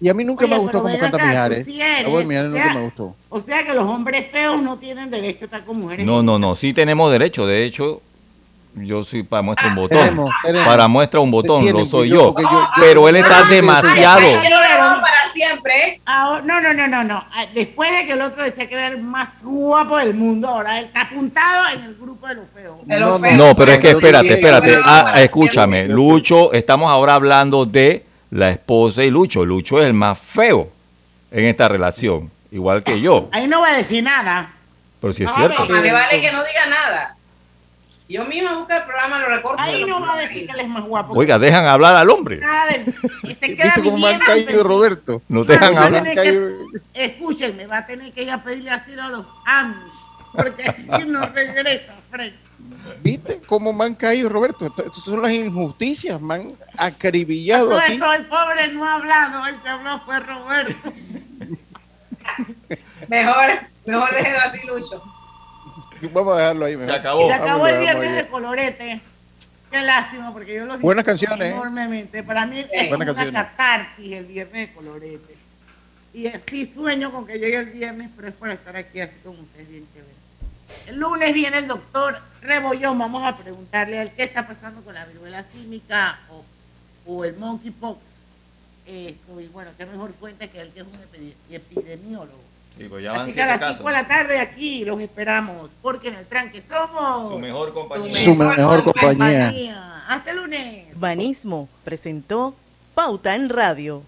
[0.00, 1.64] Y a mí nunca Oye, me gustó ven canta Mijares.
[1.64, 3.14] sí eres, o nunca sea, me gustó.
[3.30, 6.04] O sea que los hombres feos no tienen derecho a estar con mujeres.
[6.04, 7.46] No, no, no, sí tenemos derecho.
[7.46, 8.02] De hecho,
[8.74, 9.98] yo soy para muestra un botón.
[9.98, 10.66] Tenemos, tenemos.
[10.68, 12.34] Para muestra un botón, Tienen, lo soy yo-
[12.78, 14.20] Pero él está yo- yo- demasiado.
[15.36, 16.00] Siempre.
[16.06, 17.24] Ahora- no, no, no, no, no.
[17.32, 20.78] Ah, Después de que el otro decía que era el más guapo del mundo, ahora
[20.80, 22.78] él está apuntado en el grupo de los feos.
[22.86, 23.36] De los No, feos.
[23.36, 24.76] No, pero es que espérate, espérate.
[24.84, 29.44] Ah, escúchame, Lucho, estamos ahora hablando de la esposa y Lucho.
[29.44, 30.70] Lucho es el más feo
[31.30, 33.28] en esta relación, igual que yo.
[33.32, 34.52] Ahí no va a decir nada.
[35.00, 35.64] Pero si es No, cierto.
[35.66, 37.15] no, Más le vale que no diga nada.
[38.08, 39.60] Yo misma busco el programa, lo recorto.
[39.60, 41.12] Ahí no va a decir que él es más guapo.
[41.14, 42.40] Oiga, dejan hablar al hombre.
[43.24, 45.22] Y se queda ¿Viste cómo me han caído, Roberto?
[45.28, 46.04] No te dejan Va hablar.
[46.04, 46.56] que-
[46.94, 49.92] escúchenme, va a tener que ir a pedirle asilo a los Amish.
[50.32, 52.32] Porque aquí no regresa, Fred.
[53.02, 54.66] ¿Viste cómo me han caído, Roberto?
[54.66, 56.20] Estas son las injusticias.
[56.20, 57.94] Me han acribillado aquí.
[57.94, 60.92] el pobre no ha hablado, el que habló fue Roberto.
[63.08, 63.50] Mejor,
[63.86, 65.02] mejor déjenlo así, Lucho.
[66.12, 66.76] Vamos a dejarlo ahí.
[66.76, 66.92] mejor.
[66.94, 67.26] Se acabó.
[67.28, 69.00] Se acabó el viernes de colorete.
[69.70, 71.50] Qué lástima, porque yo los Buenas canciones, ¿eh?
[71.52, 72.22] enormemente.
[72.22, 73.32] Para mí es Buenas una canciones.
[73.34, 75.36] catarsis el viernes de colorete.
[76.14, 79.38] Y sí sueño con que llegue el viernes, pero es por estar aquí así con
[79.38, 80.14] ustedes bien chévere.
[80.86, 82.98] El lunes viene el doctor Rebollón.
[82.98, 86.44] Vamos a preguntarle a él qué está pasando con la viruela símica o,
[87.12, 88.22] o el monkeypox.
[88.86, 92.40] Esto, y bueno, qué mejor fuente que él que es un epi- epidemiólogo.
[92.76, 93.76] Sí, pues ya van Así que a las casos.
[93.78, 98.14] 5 de la tarde aquí los esperamos, porque en el tranque somos Su mejor compañía.
[98.14, 100.04] Su mejor compañía.
[100.08, 100.98] Hasta el lunes.
[101.00, 102.54] Banismo presentó
[102.94, 104.02] Pauta en Radio.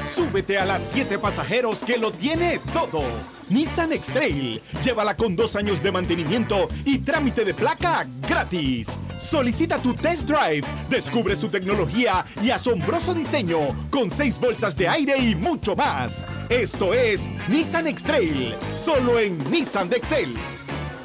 [0.00, 3.02] Súbete a las 7 pasajeros que lo tiene todo.
[3.48, 4.60] Nissan X-Trail.
[4.82, 8.98] Llévala con dos años de mantenimiento y trámite de placa gratis.
[9.18, 10.66] Solicita tu test drive.
[10.88, 13.58] Descubre su tecnología y asombroso diseño
[13.90, 16.26] con seis bolsas de aire y mucho más.
[16.48, 18.54] Esto es Nissan X-Trail.
[18.72, 20.34] Solo en Nissan de Excel.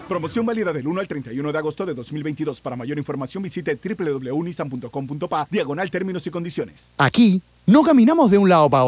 [0.07, 2.61] Promoción válida del 1 al 31 de agosto de 2022.
[2.61, 6.91] Para mayor información visite www.nissan.com.pa diagonal términos y condiciones.
[6.97, 8.85] Aquí no caminamos de un lado para otro.